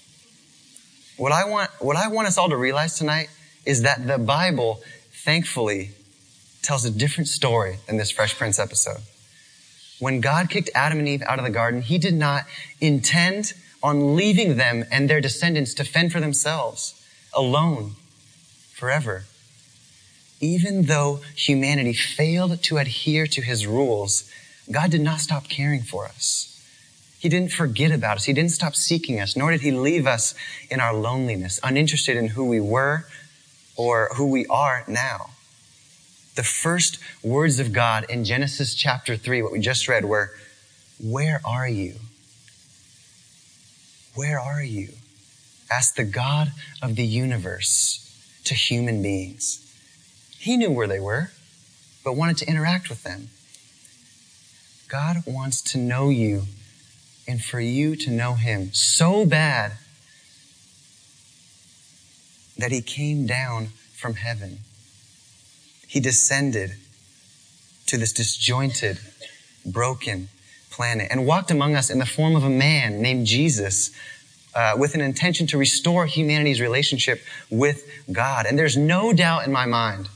What 1.16 1.32
I 1.32 1.46
want, 1.46 1.70
what 1.80 1.96
I 1.96 2.10
want 2.10 2.28
us 2.28 2.38
all 2.38 2.50
to 2.50 2.58
realize 2.58 2.98
tonight 2.98 3.30
is 3.66 3.82
that 3.84 4.06
the 4.08 4.18
Bible, 4.18 4.82
thankfully, 5.12 5.92
tells 6.62 6.86
a 6.86 6.92
different 6.92 7.28
story 7.28 7.78
than 7.88 7.98
this 7.98 8.12
Fresh 8.12 8.38
Prince 8.38 8.60
episode. 8.60 9.02
When 10.00 10.22
God 10.22 10.50
kicked 10.50 10.70
Adam 10.74 11.00
and 11.00 11.08
Eve 11.08 11.22
out 11.24 11.40
of 11.40 11.46
the 11.46 11.52
garden, 11.52 11.82
he 11.82 11.98
did 11.98 12.14
not 12.14 12.46
intend 12.82 13.54
on 13.82 14.16
leaving 14.16 14.58
them 14.58 14.86
and 14.92 15.10
their 15.10 15.22
descendants 15.22 15.74
to 15.76 15.84
fend 15.84 16.12
for 16.12 16.20
themselves 16.20 17.02
alone 17.34 17.94
forever. 18.72 19.26
Even 20.40 20.84
though 20.84 21.22
humanity 21.36 21.94
failed 21.94 22.62
to 22.64 22.78
adhere 22.78 23.28
to 23.28 23.42
his 23.42 23.66
rules, 23.68 24.30
God 24.72 24.92
did 24.92 25.02
not 25.02 25.20
stop 25.20 25.48
caring 25.48 25.82
for 25.82 26.06
us. 26.06 26.50
He 27.20 27.30
didn't 27.30 27.54
forget 27.54 27.92
about 27.92 28.18
us. 28.18 28.26
He 28.26 28.34
didn't 28.34 28.52
stop 28.52 28.76
seeking 28.76 29.22
us, 29.22 29.38
nor 29.38 29.52
did 29.52 29.62
he 29.62 29.72
leave 29.72 30.06
us 30.06 30.36
in 30.70 30.82
our 30.82 30.94
loneliness, 30.94 31.60
uninterested 31.64 32.18
in 32.18 32.30
who 32.30 32.46
we 32.46 32.60
were 32.60 33.06
or 33.76 34.10
who 34.16 34.30
we 34.30 34.46
are 34.48 34.84
now. 34.88 35.32
The 36.36 36.44
first 36.44 36.98
words 37.24 37.60
of 37.60 37.74
God 37.74 38.06
in 38.10 38.24
Genesis 38.24 38.74
chapter 38.74 39.16
3, 39.16 39.42
what 39.42 39.52
we 39.52 39.60
just 39.60 39.88
read, 39.88 40.06
were, 40.06 40.32
Where 41.00 41.42
are 41.46 41.68
you? 41.68 41.96
Where 44.16 44.40
are 44.40 44.64
you? 44.64 44.90
Asked 45.72 45.96
the 45.96 46.04
God 46.04 46.52
of 46.82 46.96
the 46.96 47.06
universe 47.06 48.00
to 48.46 48.54
human 48.54 49.02
beings. 49.02 49.60
He 50.38 50.58
knew 50.58 50.72
where 50.72 50.88
they 50.88 51.00
were, 51.00 51.32
but 52.04 52.16
wanted 52.16 52.38
to 52.38 52.48
interact 52.48 52.90
with 52.90 53.04
them. 53.04 53.30
God 54.88 55.24
wants 55.26 55.62
to 55.72 55.78
know 55.78 56.10
you 56.10 56.44
and 57.28 57.44
for 57.44 57.60
you 57.60 57.96
to 57.96 58.12
know 58.12 58.34
Him 58.34 58.74
so 58.74 59.26
bad 59.26 59.74
that 62.58 62.72
He 62.72 62.82
came 62.82 63.26
down 63.26 63.68
from 63.94 64.16
heaven. 64.16 64.60
He 65.88 66.00
descended 66.00 66.72
to 67.86 67.98
this 67.98 68.14
disjointed, 68.14 69.00
broken 69.66 70.30
planet 70.72 71.08
and 71.12 71.26
walked 71.26 71.52
among 71.52 71.76
us 71.76 71.90
in 71.90 72.00
the 72.00 72.06
form 72.06 72.36
of 72.36 72.44
a 72.44 72.50
man 72.50 73.02
named 73.02 73.28
Jesus 73.28 73.92
uh, 74.56 74.74
with 74.78 74.96
an 74.96 75.02
intention 75.02 75.48
to 75.48 75.58
restore 75.58 76.06
humanity's 76.06 76.60
relationship 76.60 77.22
with 77.50 77.90
God. 78.12 78.46
And 78.46 78.58
there's 78.58 78.78
no 78.78 79.14
doubt 79.14 79.46
in 79.46 79.52
my 79.52 79.66
mind 79.66 80.10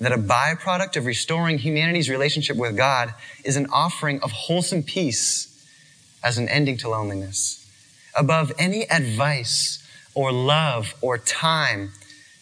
that 0.00 0.12
a 0.12 0.18
byproduct 0.18 0.96
of 0.96 1.06
restoring 1.06 1.58
humanity's 1.58 2.10
relationship 2.10 2.56
with 2.56 2.76
God 2.76 3.14
is 3.44 3.56
an 3.56 3.66
offering 3.72 4.20
of 4.20 4.32
wholesome 4.32 4.82
peace 4.82 5.48
as 6.22 6.38
an 6.38 6.48
ending 6.48 6.76
to 6.78 6.88
loneliness. 6.88 7.58
Above 8.14 8.52
any 8.58 8.82
advice 8.90 9.81
or 10.14 10.32
love 10.32 10.94
or 11.00 11.18
time 11.18 11.92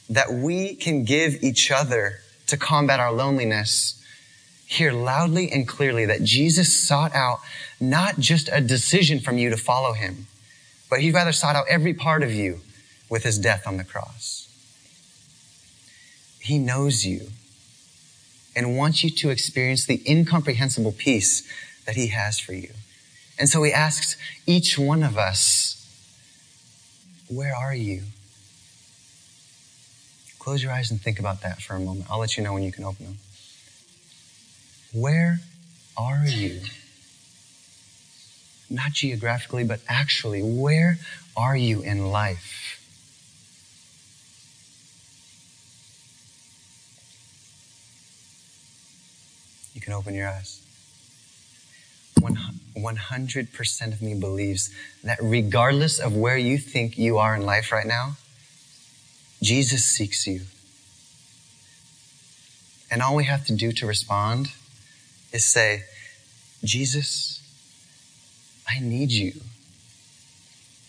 that 0.08 0.32
we 0.32 0.74
can 0.74 1.04
give 1.04 1.42
each 1.42 1.70
other 1.70 2.18
to 2.46 2.56
combat 2.56 2.98
our 2.98 3.12
loneliness, 3.12 4.04
hear 4.66 4.92
loudly 4.92 5.50
and 5.50 5.68
clearly 5.68 6.04
that 6.06 6.22
Jesus 6.22 6.76
sought 6.76 7.14
out 7.14 7.38
not 7.80 8.18
just 8.18 8.48
a 8.52 8.60
decision 8.60 9.20
from 9.20 9.38
you 9.38 9.50
to 9.50 9.56
follow 9.56 9.92
him, 9.92 10.26
but 10.88 11.00
he 11.00 11.10
rather 11.10 11.32
sought 11.32 11.56
out 11.56 11.66
every 11.68 11.94
part 11.94 12.22
of 12.22 12.32
you 12.32 12.60
with 13.08 13.22
his 13.22 13.38
death 13.38 13.66
on 13.66 13.76
the 13.76 13.84
cross. 13.84 14.48
He 16.40 16.58
knows 16.58 17.04
you 17.04 17.28
and 18.56 18.76
wants 18.76 19.04
you 19.04 19.10
to 19.10 19.30
experience 19.30 19.86
the 19.86 20.02
incomprehensible 20.08 20.92
peace 20.92 21.48
that 21.86 21.96
he 21.96 22.08
has 22.08 22.38
for 22.38 22.52
you. 22.52 22.70
And 23.38 23.48
so 23.48 23.62
he 23.62 23.72
asks 23.72 24.16
each 24.46 24.78
one 24.78 25.02
of 25.02 25.16
us, 25.16 25.79
where 27.30 27.54
are 27.54 27.74
you? 27.74 28.02
Close 30.38 30.62
your 30.62 30.72
eyes 30.72 30.90
and 30.90 31.00
think 31.00 31.20
about 31.20 31.42
that 31.42 31.62
for 31.62 31.74
a 31.74 31.80
moment. 31.80 32.06
I'll 32.10 32.18
let 32.18 32.36
you 32.36 32.42
know 32.42 32.52
when 32.52 32.62
you 32.62 32.72
can 32.72 32.84
open 32.84 33.06
them. 33.06 33.18
Where 34.92 35.40
are 35.96 36.24
you? 36.26 36.60
Not 38.68 38.92
geographically, 38.92 39.64
but 39.64 39.80
actually, 39.88 40.42
where 40.42 40.98
are 41.36 41.56
you 41.56 41.82
in 41.82 42.10
life? 42.10 42.78
You 49.74 49.80
can 49.80 49.92
open 49.92 50.14
your 50.14 50.28
eyes. 50.28 50.60
100% 52.20 53.92
of 53.92 54.02
me 54.02 54.14
believes 54.14 54.74
that 55.02 55.18
regardless 55.22 55.98
of 55.98 56.16
where 56.16 56.36
you 56.36 56.58
think 56.58 56.98
you 56.98 57.18
are 57.18 57.34
in 57.34 57.42
life 57.42 57.72
right 57.72 57.86
now, 57.86 58.16
Jesus 59.42 59.84
seeks 59.84 60.26
you. 60.26 60.42
And 62.90 63.02
all 63.02 63.14
we 63.14 63.24
have 63.24 63.44
to 63.46 63.54
do 63.54 63.72
to 63.72 63.86
respond 63.86 64.48
is 65.32 65.44
say, 65.44 65.84
Jesus, 66.64 67.42
I 68.68 68.80
need 68.80 69.10
you. 69.10 69.32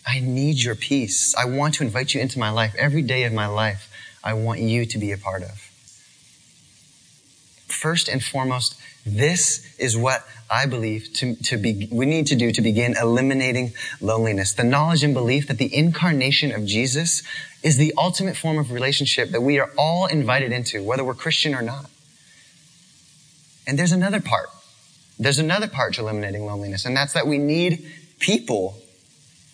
I 0.06 0.20
need 0.20 0.58
your 0.58 0.74
peace. 0.74 1.34
I 1.36 1.44
want 1.44 1.74
to 1.74 1.84
invite 1.84 2.12
you 2.12 2.20
into 2.20 2.38
my 2.38 2.50
life. 2.50 2.74
Every 2.76 3.02
day 3.02 3.24
of 3.24 3.32
my 3.32 3.46
life, 3.46 3.88
I 4.22 4.34
want 4.34 4.60
you 4.60 4.84
to 4.84 4.98
be 4.98 5.12
a 5.12 5.16
part 5.16 5.42
of. 5.42 5.68
First 7.68 8.08
and 8.08 8.22
foremost, 8.22 8.76
this 9.04 9.74
is 9.78 9.96
what 9.96 10.24
I 10.50 10.66
believe 10.66 11.12
to, 11.14 11.34
to 11.34 11.56
be, 11.56 11.88
we 11.90 12.06
need 12.06 12.26
to 12.28 12.36
do 12.36 12.52
to 12.52 12.60
begin 12.60 12.94
eliminating 13.00 13.72
loneliness. 14.00 14.52
The 14.52 14.64
knowledge 14.64 15.02
and 15.02 15.14
belief 15.14 15.48
that 15.48 15.58
the 15.58 15.74
incarnation 15.74 16.52
of 16.52 16.66
Jesus 16.66 17.22
is 17.62 17.78
the 17.78 17.94
ultimate 17.96 18.36
form 18.36 18.58
of 18.58 18.70
relationship 18.70 19.30
that 19.30 19.40
we 19.40 19.58
are 19.58 19.70
all 19.76 20.06
invited 20.06 20.52
into, 20.52 20.82
whether 20.82 21.04
we're 21.04 21.14
Christian 21.14 21.54
or 21.54 21.62
not. 21.62 21.90
And 23.66 23.78
there's 23.78 23.92
another 23.92 24.20
part. 24.20 24.50
There's 25.18 25.38
another 25.38 25.68
part 25.68 25.94
to 25.94 26.02
eliminating 26.02 26.44
loneliness, 26.44 26.84
and 26.84 26.96
that's 26.96 27.12
that 27.12 27.26
we 27.26 27.38
need 27.38 27.86
people. 28.18 28.76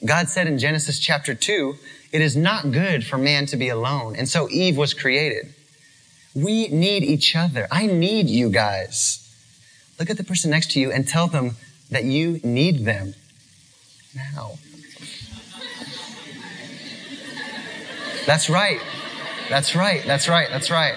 God 0.04 0.28
said 0.28 0.46
in 0.46 0.58
Genesis 0.58 0.98
chapter 0.98 1.34
2, 1.34 1.74
it 2.12 2.20
is 2.20 2.36
not 2.36 2.72
good 2.72 3.04
for 3.04 3.18
man 3.18 3.46
to 3.46 3.56
be 3.56 3.68
alone. 3.68 4.16
And 4.16 4.28
so 4.28 4.48
Eve 4.50 4.76
was 4.76 4.94
created. 4.94 5.52
We 6.34 6.68
need 6.68 7.02
each 7.02 7.36
other. 7.36 7.68
I 7.70 7.86
need 7.86 8.30
you 8.30 8.50
guys. 8.50 9.27
Look 9.98 10.10
at 10.10 10.16
the 10.16 10.24
person 10.24 10.50
next 10.50 10.70
to 10.72 10.80
you 10.80 10.92
and 10.92 11.06
tell 11.08 11.26
them 11.26 11.56
that 11.90 12.04
you 12.04 12.40
need 12.44 12.84
them 12.84 13.14
now. 14.14 14.52
That's 18.26 18.48
right. 18.48 18.80
That's 19.48 19.74
right. 19.74 20.04
That's 20.04 20.28
right. 20.28 20.48
That's 20.50 20.70
right. 20.70 20.94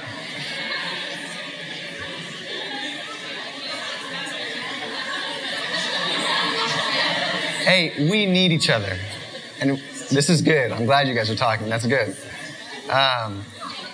Hey, 7.63 8.09
we 8.09 8.25
need 8.25 8.51
each 8.51 8.69
other. 8.69 8.97
And 9.61 9.81
this 10.09 10.29
is 10.29 10.41
good. 10.41 10.71
I'm 10.71 10.85
glad 10.85 11.07
you 11.07 11.15
guys 11.15 11.29
are 11.29 11.35
talking. 11.35 11.69
That's 11.69 11.87
good. 11.87 12.15
Um, 12.89 13.43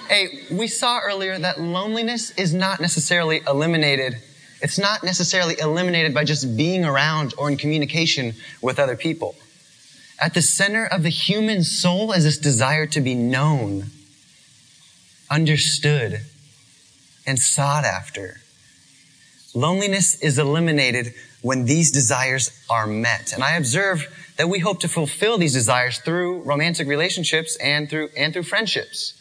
hey, 0.10 0.46
we 0.50 0.68
saw 0.68 1.00
earlier 1.00 1.38
that 1.38 1.62
loneliness 1.62 2.32
is 2.32 2.54
not 2.54 2.80
necessarily 2.80 3.42
eliminated 3.48 4.18
it's 4.62 4.80
not 4.80 5.04
necessarily 5.04 5.60
eliminated 5.60 6.14
by 6.14 6.24
just 6.24 6.58
being 6.58 6.84
around 6.84 7.34
or 7.38 7.50
in 7.50 7.58
communication 7.58 8.34
with 8.62 8.80
other 8.80 8.96
people. 8.96 9.36
At 10.20 10.34
the 10.34 10.42
center 10.42 10.86
of 10.86 11.04
the 11.04 11.10
human 11.10 11.64
soul 11.64 12.12
is 12.12 12.24
this 12.24 12.38
desire 12.38 12.88
to 12.88 13.02
be 13.02 13.14
known, 13.14 13.86
understood, 15.30 16.22
and 17.26 17.38
sought 17.38 17.86
after. 17.86 18.42
Loneliness 19.54 20.20
is 20.22 20.40
eliminated 20.40 21.14
when 21.42 21.66
these 21.66 21.92
desires 21.92 22.52
are 22.70 22.88
met. 22.88 23.34
And 23.34 23.44
I 23.44 23.56
observe 23.58 24.08
that 24.38 24.50
we 24.50 24.60
hope 24.60 24.80
to 24.82 24.88
fulfill 24.88 25.38
these 25.38 25.54
desires 25.54 26.00
through 26.00 26.42
romantic 26.42 26.88
relationships 26.88 27.56
and 27.58 27.90
through, 27.90 28.10
and 28.18 28.34
through 28.34 28.44
friendships. 28.44 29.14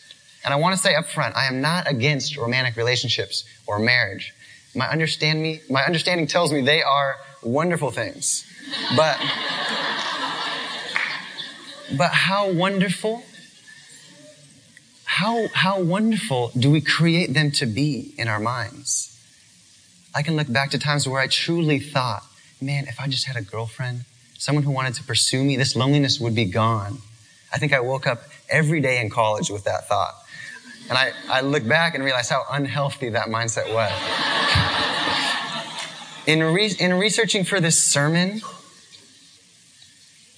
And 0.45 0.55
I 0.55 0.57
want 0.57 0.77
to 0.77 0.81
say 0.81 0.95
up 0.95 1.07
front, 1.07 1.37
I 1.37 1.47
am 1.47 1.61
not 1.61 1.91
against 1.91 2.37
romantic 2.37 2.77
relationships 2.77 3.45
or 3.67 3.79
marriage. 3.79 4.33
My 4.77 4.89
understand 4.89 5.41
me, 5.41 5.61
my 5.71 5.83
understanding 5.85 6.27
tells 6.27 6.53
me 6.53 6.61
they 6.61 6.83
are 6.83 7.17
wonderful 7.43 7.91
things. 7.91 8.45
But, 8.95 9.19
but 11.97 12.11
how 12.11 12.53
wonderful, 12.53 13.23
how, 15.05 15.49
how 15.55 15.81
wonderful 15.81 16.53
do 16.59 16.71
we 16.71 16.83
create 16.83 17.33
them 17.33 17.51
to 17.53 17.65
be 17.65 18.13
in 18.19 18.29
our 18.29 18.39
minds? 18.39 19.19
I 20.15 20.23
can 20.23 20.37
look 20.37 20.53
back 20.53 20.71
to 20.73 20.79
times 20.79 21.09
where 21.09 21.21
I 21.21 21.27
truly 21.27 21.79
thought, 21.79 22.25
man, 22.61 22.85
if 22.87 23.01
I 23.01 23.07
just 23.07 23.27
had 23.27 23.37
a 23.37 23.43
girlfriend, 23.43 24.05
someone 24.37 24.65
who 24.65 24.73
wanted 24.73 24.95
to 24.97 25.05
pursue 25.05 25.43
me, 25.43 25.57
this 25.57 25.75
loneliness 25.75 26.21
would 26.21 26.35
be 26.35 26.45
gone. 26.45 26.99
I 27.51 27.57
think 27.57 27.73
I 27.73 27.81
woke 27.81 28.07
up 28.07 28.25
every 28.51 28.83
day 28.83 29.01
in 29.01 29.09
college 29.09 29.49
with 29.49 29.65
that 29.65 29.89
thought. 29.89 30.15
And 30.89 30.97
I, 30.97 31.13
I 31.29 31.41
look 31.41 31.67
back 31.67 31.95
and 31.95 32.05
realize 32.05 32.29
how 32.29 32.45
unhealthy 32.51 33.09
that 33.11 33.29
mindset 33.29 33.73
was. 33.75 33.93
in, 36.27 36.43
re- 36.43 36.77
in 36.79 36.95
researching 36.95 37.45
for 37.45 37.61
this 37.61 37.83
sermon, 37.83 38.41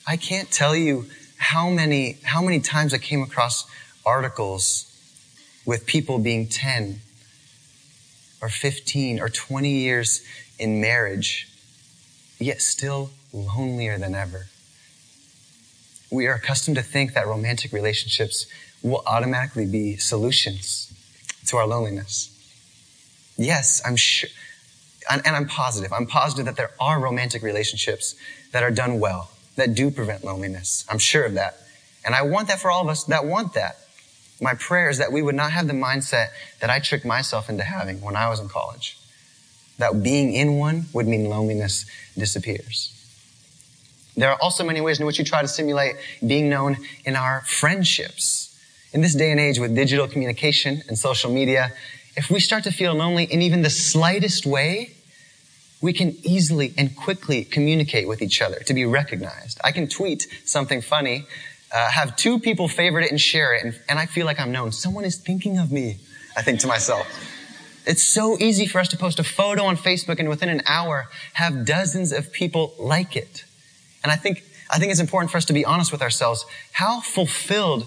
I 0.06 0.16
can't 0.16 0.50
tell 0.50 0.74
you 0.74 1.06
how 1.36 1.68
many, 1.68 2.16
how 2.22 2.40
many 2.40 2.60
times 2.60 2.94
I 2.94 2.98
came 2.98 3.22
across 3.22 3.66
articles 4.06 4.86
with 5.66 5.84
people 5.84 6.18
being 6.18 6.48
10 6.48 7.00
or 8.40 8.48
15 8.48 9.20
or 9.20 9.28
20 9.28 9.68
years 9.68 10.24
in 10.58 10.80
marriage, 10.80 11.46
yet 12.38 12.62
still 12.62 13.10
lonelier 13.34 13.98
than 13.98 14.14
ever. 14.14 14.46
We 16.10 16.26
are 16.26 16.34
accustomed 16.34 16.78
to 16.78 16.82
think 16.82 17.12
that 17.12 17.26
romantic 17.26 17.72
relationships 17.72 18.46
will 18.82 19.02
automatically 19.06 19.66
be 19.66 19.96
solutions 19.96 20.92
to 21.46 21.56
our 21.56 21.66
loneliness. 21.66 22.34
Yes, 23.36 23.80
I'm 23.84 23.96
sure, 23.96 24.30
and, 25.10 25.24
and 25.26 25.36
I'm 25.36 25.46
positive. 25.46 25.92
I'm 25.92 26.06
positive 26.06 26.46
that 26.46 26.56
there 26.56 26.70
are 26.80 27.00
romantic 27.00 27.42
relationships 27.42 28.14
that 28.52 28.62
are 28.62 28.70
done 28.70 29.00
well, 29.00 29.30
that 29.56 29.74
do 29.74 29.90
prevent 29.90 30.24
loneliness. 30.24 30.84
I'm 30.88 30.98
sure 30.98 31.24
of 31.24 31.34
that. 31.34 31.56
And 32.04 32.14
I 32.14 32.22
want 32.22 32.48
that 32.48 32.60
for 32.60 32.70
all 32.70 32.82
of 32.82 32.88
us 32.88 33.04
that 33.04 33.24
want 33.24 33.54
that. 33.54 33.76
My 34.40 34.54
prayer 34.54 34.88
is 34.88 34.98
that 34.98 35.12
we 35.12 35.20
would 35.20 35.34
not 35.34 35.50
have 35.52 35.66
the 35.66 35.72
mindset 35.72 36.28
that 36.60 36.70
I 36.70 36.78
tricked 36.78 37.04
myself 37.04 37.50
into 37.50 37.64
having 37.64 38.00
when 38.00 38.16
I 38.16 38.28
was 38.28 38.40
in 38.40 38.48
college. 38.48 38.98
That 39.78 40.02
being 40.02 40.32
in 40.32 40.56
one 40.56 40.86
would 40.92 41.06
mean 41.06 41.28
loneliness 41.28 41.86
disappears. 42.16 42.94
There 44.16 44.30
are 44.30 44.38
also 44.40 44.64
many 44.64 44.80
ways 44.80 44.98
in 44.98 45.06
which 45.06 45.18
you 45.18 45.24
try 45.24 45.42
to 45.42 45.48
simulate 45.48 45.96
being 46.26 46.48
known 46.48 46.76
in 47.04 47.14
our 47.14 47.42
friendships. 47.42 48.47
In 48.92 49.02
this 49.02 49.14
day 49.14 49.30
and 49.30 49.40
age 49.40 49.58
with 49.58 49.74
digital 49.74 50.08
communication 50.08 50.82
and 50.88 50.98
social 50.98 51.30
media, 51.30 51.72
if 52.16 52.30
we 52.30 52.40
start 52.40 52.64
to 52.64 52.72
feel 52.72 52.94
lonely 52.94 53.24
in 53.24 53.42
even 53.42 53.62
the 53.62 53.70
slightest 53.70 54.46
way, 54.46 54.92
we 55.80 55.92
can 55.92 56.16
easily 56.22 56.72
and 56.76 56.96
quickly 56.96 57.44
communicate 57.44 58.08
with 58.08 58.22
each 58.22 58.40
other 58.42 58.60
to 58.60 58.74
be 58.74 58.84
recognized. 58.84 59.60
I 59.62 59.72
can 59.72 59.88
tweet 59.88 60.26
something 60.44 60.80
funny 60.80 61.26
uh, 61.72 61.90
have 61.90 62.16
two 62.16 62.38
people 62.38 62.68
favorite 62.68 63.04
it 63.04 63.10
and 63.10 63.20
share 63.20 63.54
it, 63.54 63.64
and, 63.64 63.78
and 63.88 63.98
I 63.98 64.06
feel 64.06 64.26
like 64.26 64.40
I'm 64.40 64.52
known. 64.52 64.72
Someone 64.72 65.04
is 65.04 65.16
thinking 65.16 65.58
of 65.58 65.70
me, 65.70 65.98
I 66.36 66.42
think 66.42 66.60
to 66.60 66.66
myself. 66.66 67.06
It's 67.86 68.02
so 68.02 68.38
easy 68.38 68.66
for 68.66 68.78
us 68.78 68.88
to 68.88 68.96
post 68.96 69.18
a 69.18 69.24
photo 69.24 69.64
on 69.64 69.76
Facebook 69.76 70.18
and 70.18 70.28
within 70.28 70.48
an 70.48 70.62
hour 70.66 71.08
have 71.34 71.64
dozens 71.64 72.12
of 72.12 72.32
people 72.32 72.74
like 72.78 73.16
it. 73.16 73.44
And 74.02 74.12
I 74.12 74.16
think, 74.16 74.44
I 74.70 74.78
think 74.78 74.90
it's 74.90 75.00
important 75.00 75.30
for 75.30 75.38
us 75.38 75.44
to 75.46 75.52
be 75.52 75.64
honest 75.64 75.92
with 75.92 76.02
ourselves. 76.02 76.44
How 76.72 77.00
fulfilled 77.00 77.86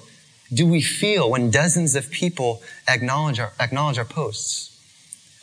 do 0.54 0.68
we 0.68 0.82
feel 0.82 1.30
when 1.30 1.50
dozens 1.50 1.96
of 1.96 2.12
people 2.12 2.62
acknowledge 2.88 3.40
our, 3.40 3.54
acknowledge 3.60 3.98
our 3.98 4.06
posts? 4.06 4.68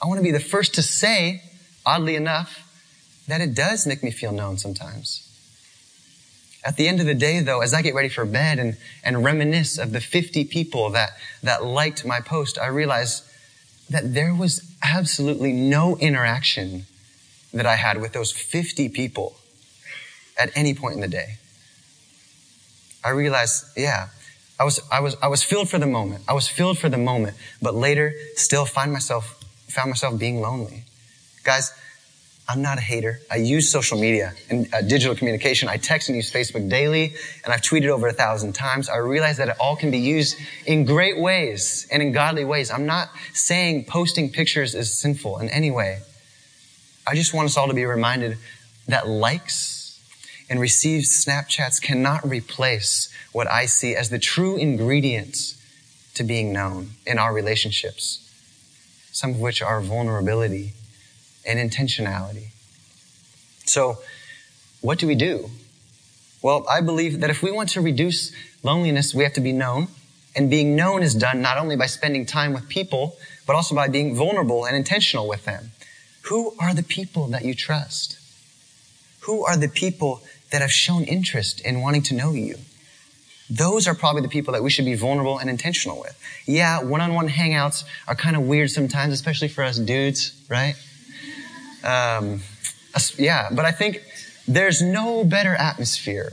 I 0.02 0.06
want 0.06 0.18
to 0.18 0.24
be 0.24 0.30
the 0.30 0.40
first 0.40 0.74
to 0.74 0.82
say, 0.82 1.42
oddly 1.84 2.14
enough, 2.14 2.64
that 3.26 3.40
it 3.40 3.54
does 3.54 3.86
make 3.86 4.02
me 4.02 4.10
feel 4.10 4.32
known 4.32 4.58
sometimes. 4.58 5.24
At 6.64 6.76
the 6.76 6.88
end 6.88 7.00
of 7.00 7.06
the 7.06 7.14
day, 7.14 7.40
though, 7.40 7.62
as 7.62 7.72
I 7.72 7.82
get 7.82 7.94
ready 7.94 8.08
for 8.08 8.24
bed 8.24 8.58
and, 8.58 8.76
and 9.04 9.24
reminisce 9.24 9.78
of 9.78 9.92
the 9.92 10.00
50 10.00 10.44
people 10.44 10.90
that, 10.90 11.10
that 11.42 11.64
liked 11.64 12.04
my 12.04 12.20
post, 12.20 12.58
I 12.58 12.66
realize 12.66 13.22
that 13.88 14.12
there 14.12 14.34
was 14.34 14.76
absolutely 14.82 15.52
no 15.52 15.96
interaction 15.96 16.84
that 17.54 17.64
I 17.64 17.76
had 17.76 18.00
with 18.00 18.12
those 18.12 18.32
50 18.32 18.88
people 18.90 19.36
at 20.38 20.50
any 20.54 20.74
point 20.74 20.96
in 20.96 21.00
the 21.00 21.08
day. 21.08 21.36
I 23.04 23.10
realized, 23.10 23.64
yeah, 23.76 24.08
I 24.58 24.64
was, 24.64 24.80
I 24.90 25.00
was, 25.00 25.16
I 25.22 25.28
was 25.28 25.42
filled 25.42 25.68
for 25.68 25.78
the 25.78 25.86
moment. 25.86 26.24
I 26.28 26.32
was 26.32 26.48
filled 26.48 26.78
for 26.78 26.88
the 26.88 26.98
moment, 26.98 27.36
but 27.62 27.74
later 27.74 28.14
still 28.34 28.64
find 28.64 28.92
myself, 28.92 29.40
found 29.68 29.90
myself 29.90 30.18
being 30.18 30.40
lonely. 30.40 30.84
Guys, 31.44 31.72
I'm 32.48 32.62
not 32.62 32.78
a 32.78 32.80
hater. 32.80 33.20
I 33.30 33.36
use 33.36 33.70
social 33.70 33.98
media 34.00 34.32
and 34.50 34.72
uh, 34.74 34.80
digital 34.80 35.14
communication. 35.14 35.68
I 35.68 35.76
text 35.76 36.08
and 36.08 36.16
use 36.16 36.32
Facebook 36.32 36.68
daily, 36.68 37.14
and 37.44 37.52
I've 37.52 37.60
tweeted 37.60 37.88
over 37.88 38.08
a 38.08 38.12
thousand 38.12 38.54
times. 38.54 38.88
I 38.88 38.96
realize 38.96 39.36
that 39.36 39.48
it 39.48 39.56
all 39.60 39.76
can 39.76 39.90
be 39.90 39.98
used 39.98 40.36
in 40.66 40.86
great 40.86 41.20
ways 41.20 41.86
and 41.92 42.02
in 42.02 42.12
godly 42.12 42.46
ways. 42.46 42.70
I'm 42.70 42.86
not 42.86 43.10
saying 43.34 43.84
posting 43.84 44.30
pictures 44.30 44.74
is 44.74 44.92
sinful 44.98 45.38
in 45.38 45.50
any 45.50 45.70
way. 45.70 45.98
I 47.06 47.14
just 47.14 47.34
want 47.34 47.46
us 47.46 47.56
all 47.56 47.68
to 47.68 47.74
be 47.74 47.84
reminded 47.84 48.38
that 48.88 49.06
likes 49.06 49.77
and 50.48 50.60
received 50.60 51.06
Snapchats 51.06 51.80
cannot 51.80 52.28
replace 52.28 53.12
what 53.32 53.50
I 53.50 53.66
see 53.66 53.94
as 53.94 54.10
the 54.10 54.18
true 54.18 54.56
ingredients 54.56 55.54
to 56.14 56.24
being 56.24 56.52
known 56.52 56.90
in 57.06 57.18
our 57.18 57.32
relationships, 57.32 58.28
some 59.12 59.30
of 59.30 59.40
which 59.40 59.62
are 59.62 59.80
vulnerability 59.80 60.72
and 61.46 61.58
intentionality. 61.58 62.48
So, 63.64 63.98
what 64.80 64.98
do 64.98 65.06
we 65.06 65.14
do? 65.14 65.50
Well, 66.40 66.64
I 66.70 66.80
believe 66.80 67.20
that 67.20 67.30
if 67.30 67.42
we 67.42 67.50
want 67.50 67.70
to 67.70 67.80
reduce 67.80 68.32
loneliness, 68.62 69.14
we 69.14 69.24
have 69.24 69.32
to 69.34 69.40
be 69.40 69.52
known. 69.52 69.88
And 70.36 70.48
being 70.48 70.76
known 70.76 71.02
is 71.02 71.14
done 71.14 71.42
not 71.42 71.58
only 71.58 71.74
by 71.74 71.86
spending 71.86 72.24
time 72.24 72.52
with 72.52 72.68
people, 72.68 73.16
but 73.46 73.56
also 73.56 73.74
by 73.74 73.88
being 73.88 74.14
vulnerable 74.14 74.64
and 74.64 74.76
intentional 74.76 75.26
with 75.26 75.44
them. 75.44 75.72
Who 76.22 76.54
are 76.60 76.74
the 76.74 76.82
people 76.82 77.26
that 77.28 77.44
you 77.44 77.54
trust? 77.54 78.18
Who 79.20 79.44
are 79.44 79.56
the 79.56 79.68
people 79.68 80.22
that 80.50 80.62
have 80.62 80.72
shown 80.72 81.04
interest 81.04 81.60
in 81.60 81.80
wanting 81.80 82.02
to 82.02 82.14
know 82.14 82.32
you? 82.32 82.56
Those 83.50 83.86
are 83.88 83.94
probably 83.94 84.22
the 84.22 84.28
people 84.28 84.52
that 84.52 84.62
we 84.62 84.70
should 84.70 84.84
be 84.84 84.94
vulnerable 84.94 85.38
and 85.38 85.48
intentional 85.48 86.00
with. 86.00 86.18
Yeah, 86.46 86.82
one-on-one 86.82 87.28
hangouts 87.28 87.84
are 88.06 88.14
kind 88.14 88.36
of 88.36 88.42
weird 88.42 88.70
sometimes, 88.70 89.14
especially 89.14 89.48
for 89.48 89.64
us 89.64 89.78
dudes, 89.78 90.32
right? 90.48 90.74
Um, 91.82 92.42
yeah, 93.16 93.48
but 93.50 93.64
I 93.64 93.70
think 93.70 94.02
there's 94.46 94.82
no 94.82 95.24
better 95.24 95.54
atmosphere. 95.54 96.32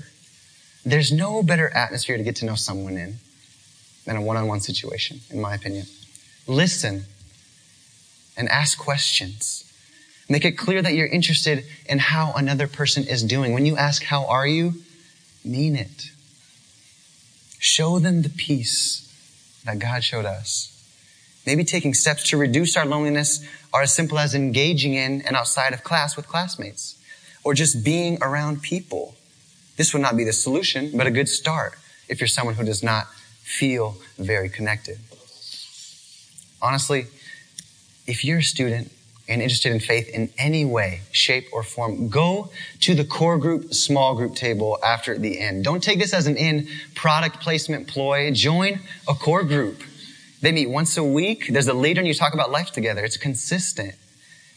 There's 0.85 1.11
no 1.11 1.41
better 1.41 1.69
atmosphere 1.69 2.17
to 2.17 2.23
get 2.23 2.37
to 2.37 2.45
know 2.45 2.55
someone 2.55 2.97
in 2.97 3.15
than 4.05 4.17
a 4.17 4.21
one-on-one 4.21 4.59
situation, 4.59 5.21
in 5.29 5.39
my 5.41 5.55
opinion. 5.55 5.85
Listen 6.47 7.05
and 8.37 8.49
ask 8.49 8.77
questions. 8.77 9.64
Make 10.27 10.45
it 10.45 10.53
clear 10.53 10.81
that 10.81 10.93
you're 10.93 11.07
interested 11.07 11.65
in 11.87 11.99
how 11.99 12.33
another 12.33 12.67
person 12.67 13.03
is 13.03 13.23
doing. 13.23 13.53
When 13.53 13.65
you 13.65 13.77
ask, 13.77 14.03
how 14.03 14.25
are 14.25 14.47
you? 14.47 14.73
Mean 15.43 15.75
it. 15.75 16.09
Show 17.59 17.99
them 17.99 18.23
the 18.23 18.29
peace 18.29 19.01
that 19.65 19.79
God 19.79 20.03
showed 20.03 20.25
us. 20.25 20.71
Maybe 21.45 21.63
taking 21.63 21.93
steps 21.93 22.29
to 22.29 22.37
reduce 22.37 22.75
our 22.75 22.85
loneliness 22.85 23.47
are 23.71 23.83
as 23.83 23.93
simple 23.93 24.17
as 24.17 24.33
engaging 24.33 24.95
in 24.95 25.21
and 25.21 25.35
outside 25.35 25.73
of 25.73 25.83
class 25.83 26.15
with 26.15 26.27
classmates 26.27 26.99
or 27.43 27.53
just 27.53 27.85
being 27.85 28.17
around 28.21 28.63
people. 28.63 29.15
This 29.77 29.93
would 29.93 30.01
not 30.01 30.17
be 30.17 30.23
the 30.23 30.33
solution, 30.33 30.91
but 30.95 31.05
a 31.05 31.11
good 31.11 31.29
start 31.29 31.73
if 32.09 32.19
you're 32.19 32.27
someone 32.27 32.55
who 32.55 32.65
does 32.65 32.81
not 32.81 33.07
feel 33.43 33.97
very 34.17 34.49
connected. 34.49 34.97
Honestly, 36.61 37.05
if 38.07 38.25
you're 38.25 38.39
a 38.39 38.43
student 38.43 38.91
and 39.27 39.41
interested 39.41 39.71
in 39.71 39.79
faith 39.79 40.07
in 40.09 40.29
any 40.37 40.65
way, 40.65 41.01
shape, 41.11 41.47
or 41.51 41.63
form, 41.63 42.09
go 42.09 42.51
to 42.81 42.93
the 42.93 43.03
core 43.03 43.37
group, 43.37 43.73
small 43.73 44.15
group 44.15 44.35
table 44.35 44.77
after 44.83 45.17
the 45.17 45.39
end. 45.39 45.63
Don't 45.63 45.81
take 45.81 45.99
this 45.99 46.13
as 46.13 46.27
an 46.27 46.37
in 46.37 46.67
product 46.93 47.41
placement 47.41 47.87
ploy. 47.87 48.31
Join 48.31 48.79
a 49.07 49.13
core 49.13 49.43
group. 49.43 49.81
They 50.41 50.51
meet 50.51 50.69
once 50.69 50.95
a 50.97 51.03
week. 51.03 51.47
There's 51.49 51.67
a 51.67 51.73
leader 51.73 52.01
and 52.01 52.07
you 52.07 52.13
talk 52.13 52.33
about 52.33 52.51
life 52.51 52.71
together. 52.71 53.03
It's 53.03 53.17
consistent. 53.17 53.95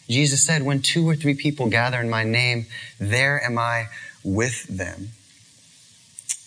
Jesus 0.09 0.44
said, 0.44 0.62
when 0.62 0.83
two 0.83 1.09
or 1.09 1.16
three 1.16 1.35
people 1.35 1.68
gather 1.68 1.98
in 2.00 2.11
my 2.11 2.24
name, 2.24 2.66
there 2.98 3.42
am 3.42 3.59
I 3.59 3.87
with 4.24 4.64
them. 4.64 5.11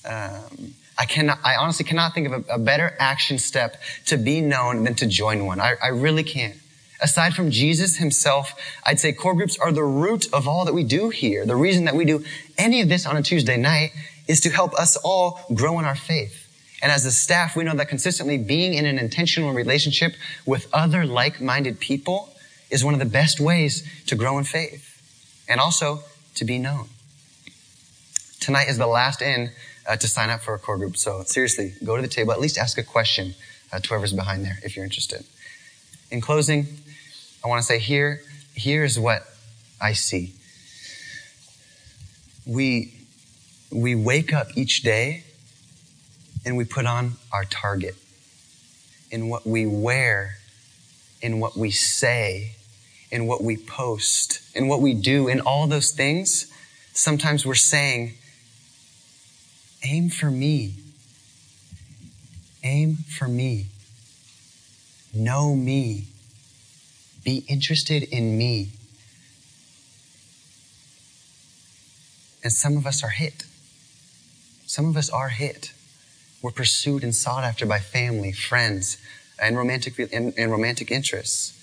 Um, 0.03 0.73
I 0.97 1.05
cannot, 1.05 1.39
I 1.43 1.55
honestly 1.55 1.85
cannot 1.85 2.13
think 2.13 2.27
of 2.27 2.33
a, 2.33 2.53
a, 2.53 2.59
better 2.59 2.95
action 2.99 3.37
step 3.37 3.81
to 4.07 4.17
be 4.17 4.41
known 4.41 4.83
than 4.83 4.95
to 4.95 5.05
join 5.07 5.45
one. 5.45 5.59
I, 5.59 5.75
I 5.81 5.89
really 5.89 6.23
can't. 6.23 6.55
Aside 7.01 7.33
from 7.33 7.49
Jesus 7.49 7.97
himself, 7.97 8.53
I'd 8.85 8.99
say 8.99 9.11
core 9.11 9.33
groups 9.33 9.57
are 9.57 9.71
the 9.71 9.83
root 9.83 10.31
of 10.31 10.47
all 10.47 10.65
that 10.65 10.73
we 10.73 10.83
do 10.83 11.09
here. 11.09 11.45
The 11.45 11.55
reason 11.55 11.85
that 11.85 11.95
we 11.95 12.05
do 12.05 12.23
any 12.57 12.81
of 12.81 12.89
this 12.89 13.07
on 13.07 13.17
a 13.17 13.23
Tuesday 13.23 13.57
night 13.57 13.91
is 14.27 14.39
to 14.41 14.49
help 14.49 14.73
us 14.75 14.95
all 14.97 15.39
grow 15.53 15.79
in 15.79 15.85
our 15.85 15.95
faith. 15.95 16.37
And 16.81 16.91
as 16.91 17.05
a 17.05 17.11
staff, 17.11 17.55
we 17.55 17.63
know 17.63 17.75
that 17.75 17.89
consistently 17.89 18.37
being 18.37 18.75
in 18.75 18.85
an 18.85 18.99
intentional 18.99 19.53
relationship 19.53 20.13
with 20.45 20.67
other 20.73 21.05
like-minded 21.05 21.79
people 21.79 22.29
is 22.69 22.83
one 22.83 22.93
of 22.93 22.99
the 22.99 23.05
best 23.05 23.39
ways 23.39 23.87
to 24.05 24.15
grow 24.15 24.37
in 24.37 24.43
faith 24.43 24.87
and 25.49 25.59
also 25.59 26.03
to 26.35 26.45
be 26.45 26.57
known. 26.57 26.87
Tonight 28.39 28.69
is 28.69 28.77
the 28.77 28.87
last 28.87 29.21
in 29.21 29.51
uh, 29.87 29.95
to 29.95 30.07
sign 30.07 30.29
up 30.29 30.41
for 30.41 30.53
a 30.53 30.59
core 30.59 30.77
group. 30.77 30.97
So 30.97 31.23
seriously, 31.23 31.73
go 31.83 31.95
to 31.95 32.01
the 32.01 32.07
table, 32.07 32.31
at 32.31 32.39
least 32.39 32.57
ask 32.57 32.77
a 32.77 32.83
question 32.83 33.35
uh, 33.71 33.79
to 33.79 33.89
whoever's 33.89 34.13
behind 34.13 34.45
there 34.45 34.57
if 34.63 34.75
you're 34.75 34.85
interested. 34.85 35.25
In 36.09 36.21
closing, 36.21 36.67
I 37.43 37.47
want 37.47 37.59
to 37.59 37.65
say 37.65 37.79
here, 37.79 38.21
here's 38.53 38.99
what 38.99 39.23
I 39.79 39.93
see. 39.93 40.33
We, 42.45 42.93
we 43.71 43.95
wake 43.95 44.33
up 44.33 44.47
each 44.55 44.83
day 44.83 45.23
and 46.45 46.57
we 46.57 46.65
put 46.65 46.85
on 46.85 47.13
our 47.31 47.45
target 47.45 47.95
in 49.09 49.27
what 49.27 49.45
we 49.45 49.65
wear, 49.65 50.37
in 51.21 51.39
what 51.39 51.57
we 51.57 51.71
say, 51.71 52.51
in 53.11 53.27
what 53.27 53.43
we 53.43 53.57
post, 53.57 54.41
in 54.55 54.67
what 54.67 54.81
we 54.81 54.93
do, 54.93 55.27
in 55.27 55.41
all 55.41 55.67
those 55.67 55.91
things, 55.91 56.51
sometimes 56.93 57.45
we're 57.45 57.55
saying, 57.55 58.13
aim 59.83 60.09
for 60.09 60.31
me. 60.31 60.75
Aim 62.63 62.97
for 63.17 63.27
me. 63.27 63.65
Know 65.13 65.55
me. 65.55 66.05
Be 67.23 67.43
interested 67.47 68.03
in 68.03 68.37
me. 68.37 68.69
And 72.43 72.51
some 72.51 72.77
of 72.77 72.85
us 72.87 73.03
are 73.03 73.09
hit. 73.09 73.43
Some 74.65 74.87
of 74.87 74.97
us 74.97 75.09
are 75.09 75.29
hit. 75.29 75.73
We're 76.41 76.51
pursued 76.51 77.03
and 77.03 77.13
sought 77.13 77.43
after 77.43 77.65
by 77.65 77.79
family, 77.79 78.31
friends, 78.31 78.97
and 79.39 79.57
romantic, 79.57 79.99
and, 80.11 80.33
and 80.37 80.51
romantic 80.51 80.89
interests. 80.91 81.57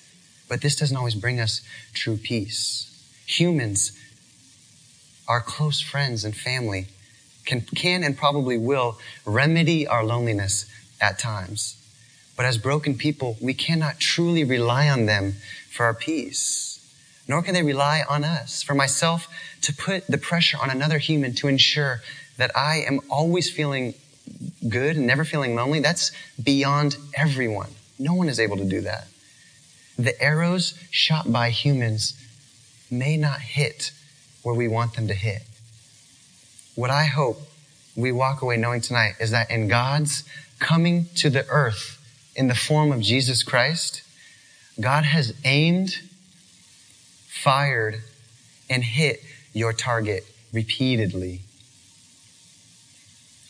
But 0.49 0.61
this 0.61 0.77
doesn't 0.77 0.97
always 0.97 1.15
bring 1.15 1.41
us 1.41 1.63
true 1.95 2.17
peace. 2.17 2.85
Humans, 3.27 3.93
our 5.27 5.41
close 5.41 5.81
friends 5.81 6.25
and 6.25 6.37
family, 6.37 6.87
can, 7.45 7.63
can 7.63 8.05
and 8.05 8.17
probably 8.17 8.59
will 8.59 8.99
remedy 9.25 9.87
our 9.87 10.05
loneliness 10.05 10.71
at 11.01 11.19
times. 11.19 11.77
But 12.39 12.47
as 12.47 12.57
broken 12.57 12.97
people, 12.97 13.37
we 13.41 13.53
cannot 13.53 13.99
truly 13.99 14.45
rely 14.45 14.89
on 14.89 15.07
them 15.07 15.35
for 15.73 15.85
our 15.87 15.93
peace. 15.93 16.79
Nor 17.27 17.43
can 17.43 17.53
they 17.53 17.65
rely 17.65 18.05
on 18.09 18.23
us. 18.23 18.63
For 18.63 18.75
myself, 18.75 19.27
to 19.63 19.75
put 19.75 20.07
the 20.07 20.19
pressure 20.19 20.57
on 20.57 20.71
another 20.71 20.99
human 20.99 21.35
to 21.35 21.49
ensure 21.49 22.01
that 22.37 22.57
I 22.57 22.77
am 22.87 23.01
always 23.11 23.51
feeling 23.51 23.95
good 24.69 24.97
and 24.97 25.05
never 25.05 25.25
feeling 25.25 25.57
lonely, 25.57 25.81
that's 25.81 26.13
beyond 26.41 26.97
everyone. 27.17 27.71
No 27.99 28.15
one 28.15 28.29
is 28.29 28.39
able 28.39 28.57
to 28.59 28.65
do 28.65 28.83
that. 28.83 29.09
The 29.99 30.21
arrows 30.23 30.79
shot 30.93 31.33
by 31.33 31.51
humans 31.51 32.15
may 32.89 33.17
not 33.17 33.41
hit 33.41 33.91
where 34.45 34.55
we 34.55 34.69
want 34.69 34.95
them 34.95 35.09
to 35.09 35.15
hit. 35.15 35.43
What 36.77 36.91
I 36.91 37.07
hope 37.07 37.41
we 37.97 38.13
walk 38.13 38.43
away 38.43 38.59
knowing 38.59 38.81
tonight 38.81 39.15
is 39.19 39.33
that 39.33 39.51
in 39.51 39.67
God's 39.67 40.23
coming 40.61 41.07
to 41.17 41.31
the 41.31 41.45
earth 41.49 41.98
in 42.39 42.47
the 42.47 42.55
form 42.55 42.93
of 42.93 43.01
Jesus 43.01 43.43
Christ, 43.43 44.03
God 44.81 45.03
has 45.03 45.35
aimed, 45.45 45.97
fired, 47.27 47.97
and 48.71 48.85
hit 48.85 49.21
your 49.53 49.73
target 49.73 50.25
repeatedly. 50.53 51.41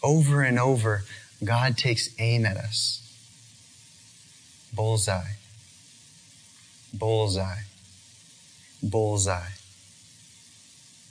Over 0.02 0.40
and 0.40 0.58
over, 0.58 1.02
God 1.44 1.76
takes 1.76 2.08
aim 2.18 2.46
at 2.46 2.56
us. 2.56 3.04
Bullseye. 4.74 5.32
Bullseye. 6.94 7.64
Bullseye. 8.82 9.52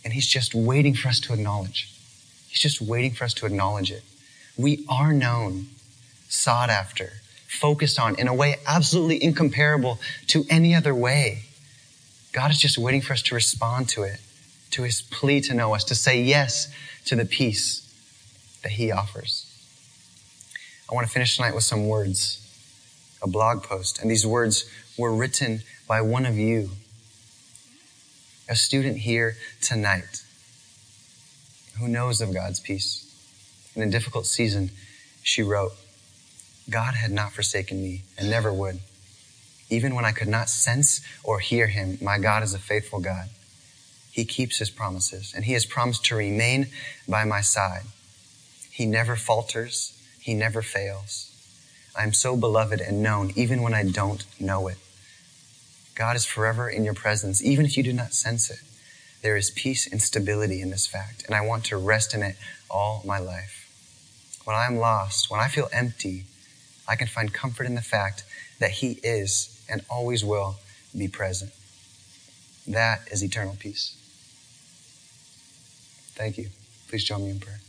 And 0.04 0.14
He's 0.14 0.28
just 0.28 0.56
waiting 0.56 0.96
for 0.96 1.10
us 1.10 1.20
to 1.20 1.34
acknowledge. 1.34 1.94
He's 2.50 2.60
just 2.60 2.82
waiting 2.82 3.12
for 3.12 3.26
us 3.26 3.36
to 3.36 3.46
acknowledge 3.46 3.92
it. 3.92 4.04
We 4.58 4.84
are 4.90 5.14
known, 5.14 5.68
sought 6.28 6.72
after, 6.72 7.12
focused 7.48 8.00
on 8.00 8.20
in 8.20 8.28
a 8.28 8.34
way 8.34 8.56
absolutely 8.68 9.24
incomparable 9.24 10.00
to 10.28 10.46
any 10.50 10.76
other 10.76 10.94
way. 10.94 11.44
God 12.34 12.52
is 12.52 12.60
just 12.60 12.78
waiting 12.78 13.02
for 13.02 13.14
us 13.14 13.22
to 13.24 13.36
respond 13.36 13.90
to 13.90 14.04
it, 14.04 14.20
to 14.72 14.84
His 14.84 15.02
plea 15.02 15.42
to 15.42 15.54
know 15.54 15.74
us, 15.74 15.84
to 15.86 15.96
say 15.96 16.22
yes 16.22 16.72
to 17.06 17.16
the 17.16 17.26
peace 17.26 17.84
that 18.64 18.74
He 18.74 18.92
offers. 18.92 19.46
I 20.90 20.96
want 20.96 21.08
to 21.08 21.12
finish 21.12 21.36
tonight 21.36 21.56
with 21.56 21.64
some 21.64 21.88
words, 21.88 22.44
a 23.22 23.28
blog 23.28 23.64
post. 23.64 24.02
And 24.02 24.12
these 24.12 24.26
words 24.26 24.70
were 24.98 25.14
written 25.14 25.62
by 25.88 26.02
one 26.02 26.26
of 26.26 26.36
you, 26.38 26.72
a 28.50 28.56
student 28.56 29.00
here 29.00 29.36
tonight 29.62 30.24
who 31.80 31.88
knows 31.88 32.22
of 32.22 32.34
God's 32.34 32.60
peace. 32.60 33.04
In 33.76 33.84
a 33.84 33.90
difficult 33.90 34.26
season, 34.26 34.72
she 35.24 35.44
wrote, 35.44 35.74
God 36.70 36.96
had 36.96 37.12
not 37.12 37.32
forsaken 37.32 37.82
me 37.82 38.04
and 38.18 38.30
never 38.30 38.52
would. 38.52 38.80
Even 39.70 39.96
when 39.96 40.06
I 40.06 40.12
could 40.12 40.28
not 40.28 40.50
sense 40.50 41.02
or 41.24 41.40
hear 41.40 41.68
him, 41.68 41.98
my 42.02 42.18
God 42.18 42.44
is 42.44 42.54
a 42.54 42.60
faithful 42.60 43.00
God. 43.00 43.30
He 44.12 44.26
keeps 44.26 44.58
his 44.58 44.70
promises 44.70 45.34
and 45.36 45.46
he 45.46 45.54
has 45.54 45.66
promised 45.66 46.06
to 46.06 46.16
remain 46.16 46.68
by 47.08 47.24
my 47.24 47.42
side. 47.42 47.84
He 48.72 48.86
never 48.86 49.16
falters. 49.16 49.94
He 50.20 50.34
never 50.34 50.62
fails. 50.62 51.32
I 51.96 52.04
am 52.04 52.14
so 52.14 52.38
beloved 52.38 52.82
and 52.82 53.02
known 53.02 53.32
even 53.36 53.62
when 53.62 53.74
I 53.74 53.84
don't 53.84 54.26
know 54.40 54.68
it. 54.68 54.78
God 55.96 56.16
is 56.16 56.26
forever 56.26 56.70
in 56.70 56.84
your 56.84 56.94
presence, 56.94 57.44
even 57.44 57.66
if 57.66 57.76
you 57.76 57.84
do 57.84 57.92
not 57.92 58.14
sense 58.14 58.52
it. 58.52 58.60
There 59.24 59.36
is 59.36 59.50
peace 59.50 59.92
and 59.92 60.00
stability 60.00 60.62
in 60.62 60.70
this 60.70 60.86
fact, 60.86 61.26
and 61.26 61.34
I 61.34 61.42
want 61.42 61.66
to 61.66 61.78
rest 61.78 62.14
in 62.14 62.22
it 62.22 62.36
all 62.70 63.02
my 63.04 63.18
life. 63.18 63.68
When 64.46 64.56
I 64.56 64.68
am 64.68 64.78
lost, 64.78 65.32
when 65.32 65.40
I 65.40 65.48
feel 65.48 65.70
empty, 65.74 66.26
I 66.88 66.96
can 66.96 67.08
find 67.08 67.34
comfort 67.34 67.66
in 67.66 67.76
the 67.76 67.82
fact 67.82 68.24
that 68.60 68.72
He 68.72 69.00
is 69.04 69.66
and 69.70 69.82
always 69.90 70.24
will 70.24 70.56
be 70.98 71.08
present. 71.08 71.52
That 72.68 73.08
is 73.12 73.24
eternal 73.24 73.56
peace. 73.60 73.96
Thank 76.16 76.38
you. 76.38 76.50
Please 76.90 77.04
join 77.04 77.24
me 77.24 77.30
in 77.30 77.40
prayer. 77.40 77.60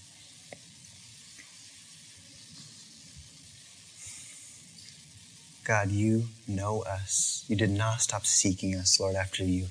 God, 5.64 5.90
you 5.90 6.24
know 6.46 6.82
us. 6.82 7.44
You 7.46 7.54
did 7.54 7.70
not 7.70 8.00
stop 8.00 8.24
seeking 8.24 8.74
us, 8.74 8.98
Lord, 8.98 9.16
after 9.16 9.44
you, 9.44 9.66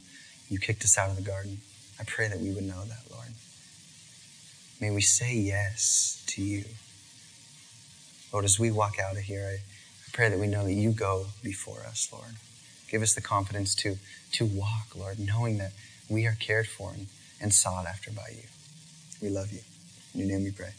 you 0.48 0.60
kicked 0.60 0.84
us 0.84 0.96
out 0.96 1.10
of 1.10 1.16
the 1.16 1.24
garden. 1.24 1.58
I 2.00 2.04
pray 2.04 2.28
that 2.28 2.40
we 2.40 2.52
would 2.52 2.66
know 2.66 2.84
that, 2.86 3.12
Lord. 3.12 3.30
May 4.80 4.92
we 4.92 5.02
say 5.02 5.34
yes 5.34 6.24
to 6.28 6.44
you. 6.44 6.66
Lord, 8.38 8.46
as 8.46 8.60
we 8.60 8.70
walk 8.70 9.00
out 9.00 9.18
of 9.18 9.24
here, 9.24 9.50
I, 9.52 9.56
I 9.56 10.10
pray 10.14 10.30
that 10.30 10.38
we 10.38 10.46
know 10.46 10.64
that 10.64 10.72
you 10.72 10.92
go 10.92 11.26
before 11.42 11.80
us, 11.88 12.08
Lord. 12.14 12.36
Give 12.88 13.02
us 13.02 13.16
the 13.16 13.22
confidence 13.22 13.74
to, 13.78 13.96
to 14.34 14.46
walk, 14.46 14.96
Lord, 14.96 15.18
knowing 15.18 15.58
that 15.58 15.72
we 16.08 16.28
are 16.28 16.38
cared 16.40 16.68
for 16.68 16.92
and, 16.92 17.08
and 17.42 17.52
sought 17.52 17.88
after 17.88 18.12
by 18.12 18.30
you. 18.36 18.44
We 19.24 19.30
love 19.30 19.52
you. 19.52 19.62
In 20.14 20.20
your 20.20 20.30
name 20.30 20.44
we 20.44 20.52
pray. 20.52 20.70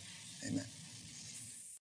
Amen. 0.46 0.66